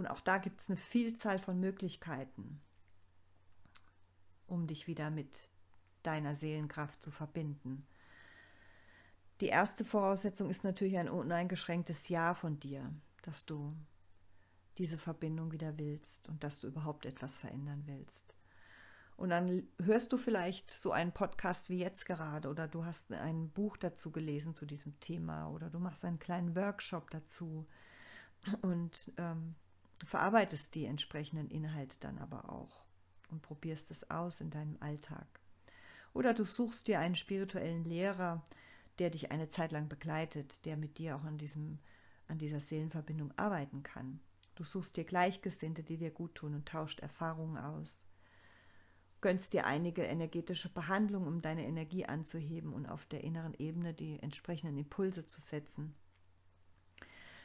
Und 0.00 0.06
auch 0.06 0.20
da 0.20 0.38
gibt 0.38 0.62
es 0.62 0.70
eine 0.70 0.78
Vielzahl 0.78 1.38
von 1.38 1.60
Möglichkeiten, 1.60 2.58
um 4.46 4.66
dich 4.66 4.86
wieder 4.86 5.10
mit 5.10 5.42
deiner 6.02 6.36
Seelenkraft 6.36 7.02
zu 7.02 7.10
verbinden. 7.10 7.86
Die 9.42 9.48
erste 9.48 9.84
Voraussetzung 9.84 10.48
ist 10.48 10.64
natürlich 10.64 10.96
ein 10.96 11.10
uneingeschränktes 11.10 12.08
Ja 12.08 12.32
von 12.32 12.58
dir, 12.58 12.90
dass 13.20 13.44
du 13.44 13.76
diese 14.78 14.96
Verbindung 14.96 15.52
wieder 15.52 15.76
willst 15.76 16.26
und 16.30 16.42
dass 16.44 16.60
du 16.60 16.68
überhaupt 16.68 17.04
etwas 17.04 17.36
verändern 17.36 17.82
willst. 17.84 18.24
Und 19.18 19.28
dann 19.28 19.68
hörst 19.82 20.14
du 20.14 20.16
vielleicht 20.16 20.70
so 20.70 20.92
einen 20.92 21.12
Podcast 21.12 21.68
wie 21.68 21.78
jetzt 21.78 22.06
gerade 22.06 22.48
oder 22.48 22.68
du 22.68 22.86
hast 22.86 23.12
ein 23.12 23.50
Buch 23.50 23.76
dazu 23.76 24.10
gelesen 24.10 24.54
zu 24.54 24.64
diesem 24.64 24.98
Thema 24.98 25.50
oder 25.50 25.68
du 25.68 25.78
machst 25.78 26.06
einen 26.06 26.18
kleinen 26.18 26.56
Workshop 26.56 27.10
dazu 27.10 27.66
und 28.62 29.12
ähm, 29.18 29.56
verarbeitest 30.06 30.74
die 30.74 30.86
entsprechenden 30.86 31.48
Inhalte 31.48 31.96
dann 32.00 32.18
aber 32.18 32.50
auch 32.50 32.84
und 33.30 33.42
probierst 33.42 33.90
es 33.90 34.10
aus 34.10 34.40
in 34.40 34.50
deinem 34.50 34.76
Alltag. 34.80 35.26
Oder 36.12 36.34
du 36.34 36.44
suchst 36.44 36.88
dir 36.88 36.98
einen 36.98 37.14
spirituellen 37.14 37.84
Lehrer, 37.84 38.42
der 38.98 39.10
dich 39.10 39.30
eine 39.30 39.48
Zeit 39.48 39.72
lang 39.72 39.88
begleitet, 39.88 40.64
der 40.66 40.76
mit 40.76 40.98
dir 40.98 41.16
auch 41.16 41.24
an, 41.24 41.38
diesem, 41.38 41.78
an 42.26 42.38
dieser 42.38 42.60
Seelenverbindung 42.60 43.32
arbeiten 43.36 43.82
kann. 43.82 44.20
Du 44.56 44.64
suchst 44.64 44.96
dir 44.96 45.04
Gleichgesinnte, 45.04 45.82
die 45.82 45.96
dir 45.96 46.10
gut 46.10 46.34
tun 46.34 46.54
und 46.54 46.66
tauscht 46.66 47.00
Erfahrungen 47.00 47.56
aus 47.56 48.04
gönnst 49.20 49.52
dir 49.52 49.66
einige 49.66 50.02
energetische 50.02 50.68
Behandlungen, 50.68 51.28
um 51.28 51.42
deine 51.42 51.66
Energie 51.66 52.06
anzuheben 52.06 52.72
und 52.72 52.86
auf 52.86 53.04
der 53.06 53.22
inneren 53.22 53.54
Ebene 53.54 53.94
die 53.94 54.18
entsprechenden 54.20 54.78
Impulse 54.78 55.26
zu 55.26 55.40
setzen. 55.40 55.94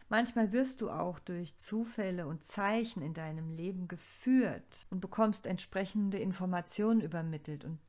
Manchmal 0.08 0.52
wirst 0.52 0.82
du 0.82 0.92
auch 0.92 1.20
durch 1.20 1.58
Zufälle 1.58 2.28
und 2.28 2.46
Zeichen 2.46 3.02
in 3.02 3.14
deinem 3.14 3.50
Leben 3.50 3.88
geführt 3.88 4.86
und 4.92 5.00
bekommst 5.00 5.48
entsprechende 5.48 6.20
Informationen 6.20 7.02
übermittelt 7.02 7.66
und 7.66 7.80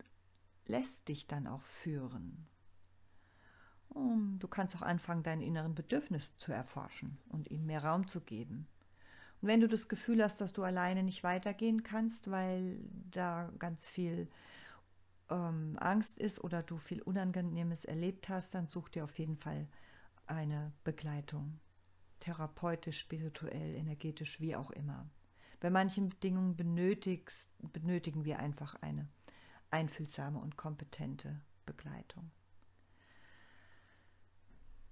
lässt 0.66 1.08
dich 1.08 1.26
dann 1.26 1.46
auch 1.46 1.62
führen. 1.62 2.48
Du 3.90 4.48
kannst 4.48 4.76
auch 4.76 4.82
anfangen, 4.82 5.22
deine 5.22 5.44
inneren 5.44 5.74
Bedürfnisse 5.74 6.36
zu 6.36 6.52
erforschen 6.52 7.18
und 7.28 7.50
ihnen 7.50 7.66
mehr 7.66 7.84
Raum 7.84 8.08
zu 8.08 8.20
geben. 8.20 8.66
Und 9.40 9.48
wenn 9.48 9.60
du 9.60 9.68
das 9.68 9.88
Gefühl 9.88 10.22
hast, 10.22 10.40
dass 10.40 10.52
du 10.52 10.62
alleine 10.64 11.02
nicht 11.02 11.22
weitergehen 11.22 11.82
kannst, 11.82 12.30
weil 12.30 12.78
da 13.10 13.50
ganz 13.58 13.88
viel 13.88 14.28
ähm, 15.30 15.76
Angst 15.78 16.18
ist 16.18 16.42
oder 16.42 16.62
du 16.62 16.78
viel 16.78 17.00
Unangenehmes 17.02 17.84
erlebt 17.84 18.28
hast, 18.28 18.54
dann 18.54 18.66
such 18.66 18.88
dir 18.88 19.04
auf 19.04 19.18
jeden 19.18 19.36
Fall 19.36 19.66
eine 20.26 20.72
Begleitung. 20.84 21.58
Therapeutisch, 22.20 22.98
spirituell, 22.98 23.74
energetisch, 23.74 24.40
wie 24.40 24.56
auch 24.56 24.70
immer. 24.70 25.06
Bei 25.60 25.70
manchen 25.70 26.08
Bedingungen 26.10 26.56
benötigen 26.56 28.24
wir 28.24 28.38
einfach 28.38 28.74
eine 28.82 29.08
einfühlsame 29.70 30.38
und 30.38 30.56
kompetente 30.56 31.40
Begleitung. 31.64 32.30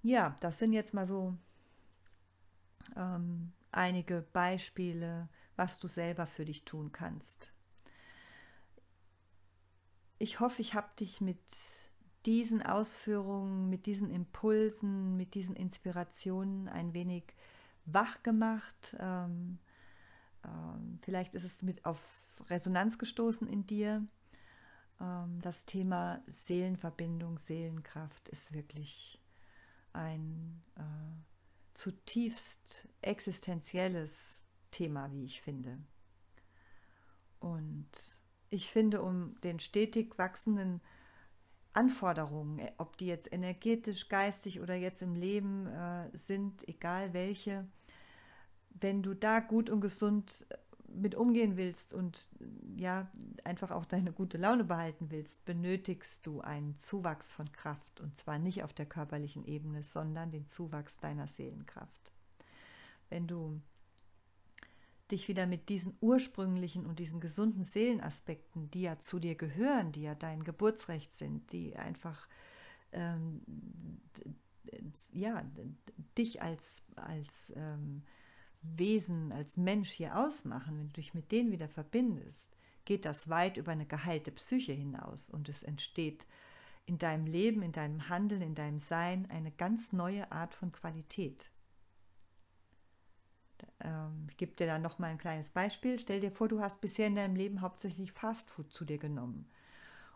Ja, 0.01 0.35
das 0.39 0.59
sind 0.59 0.73
jetzt 0.73 0.93
mal 0.93 1.07
so 1.07 1.35
ähm, 2.95 3.53
einige 3.71 4.21
Beispiele, 4.33 5.29
was 5.55 5.79
du 5.79 5.87
selber 5.87 6.27
für 6.27 6.45
dich 6.45 6.65
tun 6.65 6.91
kannst. 6.91 7.51
Ich 10.17 10.39
hoffe, 10.39 10.61
ich 10.61 10.73
habe 10.75 10.89
dich 10.99 11.21
mit 11.21 11.41
diesen 12.25 12.63
Ausführungen, 12.63 13.69
mit 13.69 13.85
diesen 13.85 14.09
Impulsen, 14.09 15.15
mit 15.17 15.35
diesen 15.35 15.55
Inspirationen 15.55 16.67
ein 16.67 16.93
wenig 16.93 17.23
wach 17.85 18.23
gemacht. 18.23 18.95
Ähm, 18.99 19.59
ähm, 20.43 20.99
vielleicht 21.01 21.35
ist 21.35 21.43
es 21.43 21.61
mit 21.61 21.85
auf 21.85 21.99
Resonanz 22.49 22.97
gestoßen 22.97 23.47
in 23.47 23.65
dir. 23.65 24.05
Ähm, 24.99 25.39
das 25.41 25.65
Thema 25.65 26.21
Seelenverbindung, 26.27 27.37
Seelenkraft 27.37 28.29
ist 28.29 28.53
wirklich 28.53 29.21
ein 29.93 30.61
äh, 30.75 30.81
zutiefst 31.73 32.87
existenzielles 33.01 34.41
Thema, 34.71 35.11
wie 35.11 35.25
ich 35.25 35.41
finde. 35.41 35.77
Und 37.39 37.87
ich 38.49 38.71
finde, 38.71 39.01
um 39.01 39.39
den 39.41 39.59
stetig 39.59 40.17
wachsenden 40.17 40.81
Anforderungen, 41.75 42.59
äh, 42.59 42.71
ob 42.77 42.97
die 42.97 43.07
jetzt 43.07 43.31
energetisch, 43.31 44.09
geistig 44.09 44.61
oder 44.61 44.75
jetzt 44.75 45.01
im 45.01 45.15
Leben 45.15 45.67
äh, 45.67 46.09
sind, 46.17 46.67
egal 46.67 47.13
welche, 47.13 47.67
wenn 48.79 49.03
du 49.03 49.13
da 49.13 49.39
gut 49.39 49.69
und 49.69 49.81
gesund 49.81 50.45
äh, 50.49 50.57
mit 50.87 51.15
umgehen 51.15 51.57
willst 51.57 51.93
und 51.93 52.29
ja, 52.77 53.11
einfach 53.43 53.71
auch 53.71 53.85
deine 53.85 54.13
gute 54.13 54.37
Laune 54.37 54.63
behalten 54.63 55.11
willst, 55.11 55.43
benötigst 55.43 56.25
du 56.25 56.39
einen 56.39 56.77
Zuwachs 56.77 57.33
von 57.33 57.51
Kraft 57.51 57.99
und 57.99 58.17
zwar 58.17 58.39
nicht 58.39 58.63
auf 58.63 58.71
der 58.71 58.85
körperlichen 58.85 59.45
Ebene, 59.45 59.83
sondern 59.83 60.31
den 60.31 60.47
Zuwachs 60.47 60.99
deiner 60.99 61.27
Seelenkraft. 61.27 62.13
Wenn 63.09 63.27
du 63.27 63.59
dich 65.11 65.27
wieder 65.27 65.45
mit 65.45 65.69
diesen 65.69 65.95
ursprünglichen 66.01 66.85
und 66.85 66.99
diesen 66.99 67.19
gesunden 67.19 67.63
Seelenaspekten, 67.63 68.71
die 68.71 68.81
ja 68.81 68.99
zu 68.99 69.19
dir 69.19 69.35
gehören, 69.35 69.91
die 69.91 70.01
ja 70.01 70.15
dein 70.15 70.43
Geburtsrecht 70.43 71.13
sind, 71.13 71.51
die 71.51 71.75
einfach 71.75 72.27
ähm, 72.91 73.41
ja, 75.11 75.43
dich 76.17 76.41
als, 76.41 76.81
als 76.95 77.53
ähm, 77.55 78.03
Wesen, 78.61 79.31
als 79.31 79.57
Mensch 79.57 79.91
hier 79.91 80.17
ausmachen, 80.17 80.79
wenn 80.79 80.87
du 80.87 80.93
dich 80.93 81.13
mit 81.13 81.31
denen 81.31 81.51
wieder 81.51 81.69
verbindest, 81.69 82.55
geht 82.83 83.05
das 83.05 83.29
weit 83.29 83.57
über 83.57 83.71
eine 83.71 83.85
geheilte 83.85 84.31
Psyche 84.31 84.73
hinaus 84.73 85.29
und 85.29 85.49
es 85.49 85.63
entsteht 85.63 86.25
in 86.85 86.97
deinem 86.97 87.25
Leben, 87.25 87.61
in 87.63 87.71
deinem 87.71 88.09
Handeln, 88.09 88.41
in 88.41 88.55
deinem 88.55 88.79
Sein 88.79 89.27
eine 89.29 89.51
ganz 89.51 89.91
neue 89.91 90.31
Art 90.31 90.53
von 90.53 90.71
Qualität. 90.71 91.49
Ähm, 93.79 94.27
ich 94.29 94.37
gebe 94.37 94.55
dir 94.55 94.67
da 94.67 94.79
noch 94.79 94.99
mal 94.99 95.07
ein 95.07 95.17
kleines 95.17 95.49
Beispiel. 95.49 95.99
Stell 95.99 96.21
dir 96.21 96.31
vor, 96.31 96.47
du 96.47 96.61
hast 96.61 96.81
bisher 96.81 97.07
in 97.07 97.15
deinem 97.15 97.35
Leben 97.35 97.61
hauptsächlich 97.61 98.11
Fastfood 98.11 98.71
zu 98.71 98.85
dir 98.85 98.97
genommen. 98.97 99.49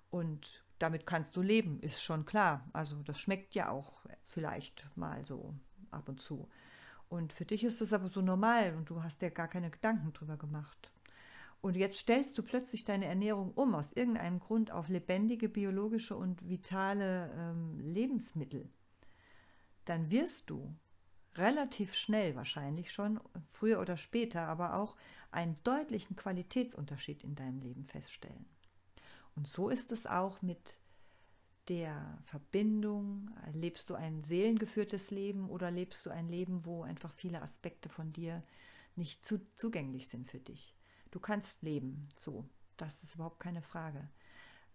Und 0.10 0.64
damit 0.80 1.06
kannst 1.06 1.36
du 1.36 1.42
leben, 1.42 1.80
ist 1.82 2.04
schon 2.04 2.26
klar. 2.26 2.66
Also 2.74 3.02
das 3.04 3.20
schmeckt 3.20 3.56
ja 3.56 3.70
auch 3.70 4.02
vielleicht 4.24 4.88
mal 4.96 5.26
so 5.26 5.54
ab 5.92 6.10
und 6.10 6.22
zu. 6.22 6.48
Und 7.10 7.34
für 7.34 7.46
dich 7.46 7.64
ist 7.64 7.82
das 7.82 7.94
aber 7.94 8.08
so 8.08 8.22
normal 8.22 8.76
und 8.76 8.90
du 8.90 9.04
hast 9.04 9.22
dir 9.22 9.32
gar 9.32 9.48
keine 9.48 9.72
Gedanken 9.72 10.14
drüber 10.14 10.38
gemacht. 10.38 10.92
Und 11.62 11.76
jetzt 11.76 11.98
stellst 11.98 12.38
du 12.38 12.44
plötzlich 12.44 12.86
deine 12.86 13.06
Ernährung 13.06 13.52
um, 13.52 13.76
aus 13.76 13.92
irgendeinem 13.92 14.40
Grund, 14.40 14.72
auf 14.72 14.88
lebendige, 14.88 15.50
biologische 15.50 16.16
und 16.16 16.48
vitale 16.48 17.32
ähm, 17.36 17.80
Lebensmittel. 17.80 18.70
Dann 19.84 20.10
wirst 20.10 20.50
du 20.50 20.74
relativ 21.36 21.96
schnell 21.96 22.36
wahrscheinlich 22.36 22.92
schon, 22.92 23.20
früher 23.52 23.80
oder 23.80 23.98
später, 23.98 24.48
aber 24.48 24.76
auch 24.76 24.96
einen 25.32 25.56
deutlichen 25.64 26.16
Qualitätsunterschied 26.16 27.24
in 27.24 27.36
deinem 27.36 27.60
Leben 27.60 27.86
feststellen. 27.86 28.46
Und 29.36 29.48
so 29.48 29.70
ist 29.70 29.92
es 29.92 30.06
auch 30.06 30.42
mit 30.42 30.80
der 31.70 32.18
Verbindung? 32.26 33.30
Lebst 33.54 33.90
du 33.90 33.96
ein 33.96 34.24
seelengeführtes 34.24 35.12
Leben 35.12 35.50
oder 35.50 35.72
lebst 35.72 36.06
du 36.06 36.10
ein 36.10 36.28
Leben, 36.28 36.66
wo 36.66 36.84
einfach 36.84 37.14
viele 37.14 37.42
Aspekte 37.42 37.90
von 37.90 38.12
dir 38.12 38.44
nicht 38.96 39.26
zu, 39.26 39.40
zugänglich 39.56 40.08
sind 40.08 40.30
für 40.30 40.40
dich? 40.40 40.76
Du 41.12 41.20
kannst 41.20 41.64
leben, 41.64 42.10
so, 42.18 42.46
das 42.78 43.04
ist 43.04 43.16
überhaupt 43.16 43.40
keine 43.40 43.62
Frage. 43.62 44.10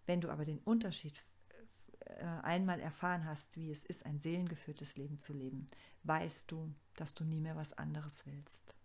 Wenn 0.05 0.21
du 0.21 0.29
aber 0.29 0.45
den 0.45 0.59
Unterschied 0.59 1.23
einmal 2.43 2.79
erfahren 2.79 3.25
hast, 3.25 3.55
wie 3.55 3.71
es 3.71 3.83
ist, 3.83 4.05
ein 4.05 4.19
seelengeführtes 4.19 4.95
Leben 4.95 5.19
zu 5.19 5.33
leben, 5.33 5.69
weißt 6.03 6.51
du, 6.51 6.73
dass 6.95 7.13
du 7.13 7.23
nie 7.23 7.39
mehr 7.39 7.55
was 7.55 7.73
anderes 7.73 8.25
willst. 8.25 8.75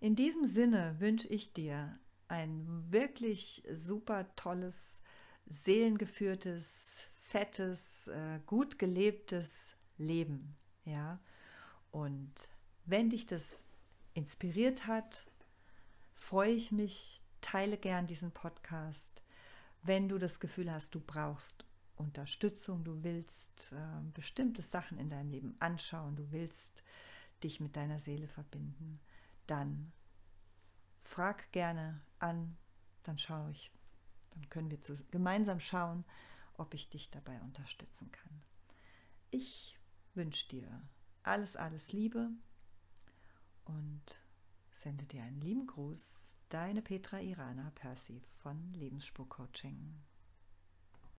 In 0.00 0.16
diesem 0.16 0.44
Sinne 0.44 0.96
wünsche 0.98 1.28
ich 1.28 1.52
dir 1.52 1.98
ein 2.28 2.66
wirklich 2.90 3.62
super 3.72 4.34
tolles 4.36 5.00
seelengeführtes, 5.46 7.10
fettes, 7.20 8.08
äh, 8.08 8.40
gut 8.46 8.78
gelebtes 8.78 9.74
Leben. 9.98 10.56
Ja, 10.84 11.20
und 11.90 12.32
wenn 12.84 13.10
dich 13.10 13.26
das 13.26 13.62
inspiriert 14.14 14.86
hat, 14.86 15.26
freue 16.14 16.52
ich 16.52 16.72
mich, 16.72 17.22
teile 17.40 17.76
gern 17.76 18.06
diesen 18.06 18.30
Podcast. 18.30 19.23
Wenn 19.86 20.08
du 20.08 20.16
das 20.16 20.40
Gefühl 20.40 20.72
hast, 20.72 20.94
du 20.94 21.00
brauchst 21.00 21.66
Unterstützung, 21.96 22.84
du 22.84 23.04
willst 23.04 23.72
äh, 23.72 24.00
bestimmte 24.14 24.62
Sachen 24.62 24.98
in 24.98 25.10
deinem 25.10 25.30
Leben 25.30 25.56
anschauen, 25.60 26.16
du 26.16 26.32
willst 26.32 26.82
dich 27.42 27.60
mit 27.60 27.76
deiner 27.76 28.00
Seele 28.00 28.26
verbinden, 28.26 28.98
dann 29.46 29.92
frag 31.02 31.52
gerne 31.52 32.00
an, 32.18 32.56
dann 33.02 33.18
schaue 33.18 33.50
ich, 33.50 33.70
dann 34.30 34.48
können 34.48 34.70
wir 34.70 34.80
zu, 34.80 34.96
gemeinsam 35.10 35.60
schauen, 35.60 36.06
ob 36.54 36.72
ich 36.72 36.88
dich 36.88 37.10
dabei 37.10 37.38
unterstützen 37.42 38.10
kann. 38.10 38.42
Ich 39.30 39.78
wünsche 40.14 40.48
dir 40.48 40.82
alles, 41.22 41.56
alles 41.56 41.92
Liebe 41.92 42.30
und 43.66 44.20
sende 44.72 45.04
dir 45.04 45.22
einen 45.24 45.42
lieben 45.42 45.66
Gruß. 45.66 46.33
Deine 46.50 46.82
Petra 46.82 47.20
Irana 47.20 47.72
Percy 47.74 48.22
von 48.42 48.72
Lebensspur 48.74 49.28
Coaching. 49.28 49.94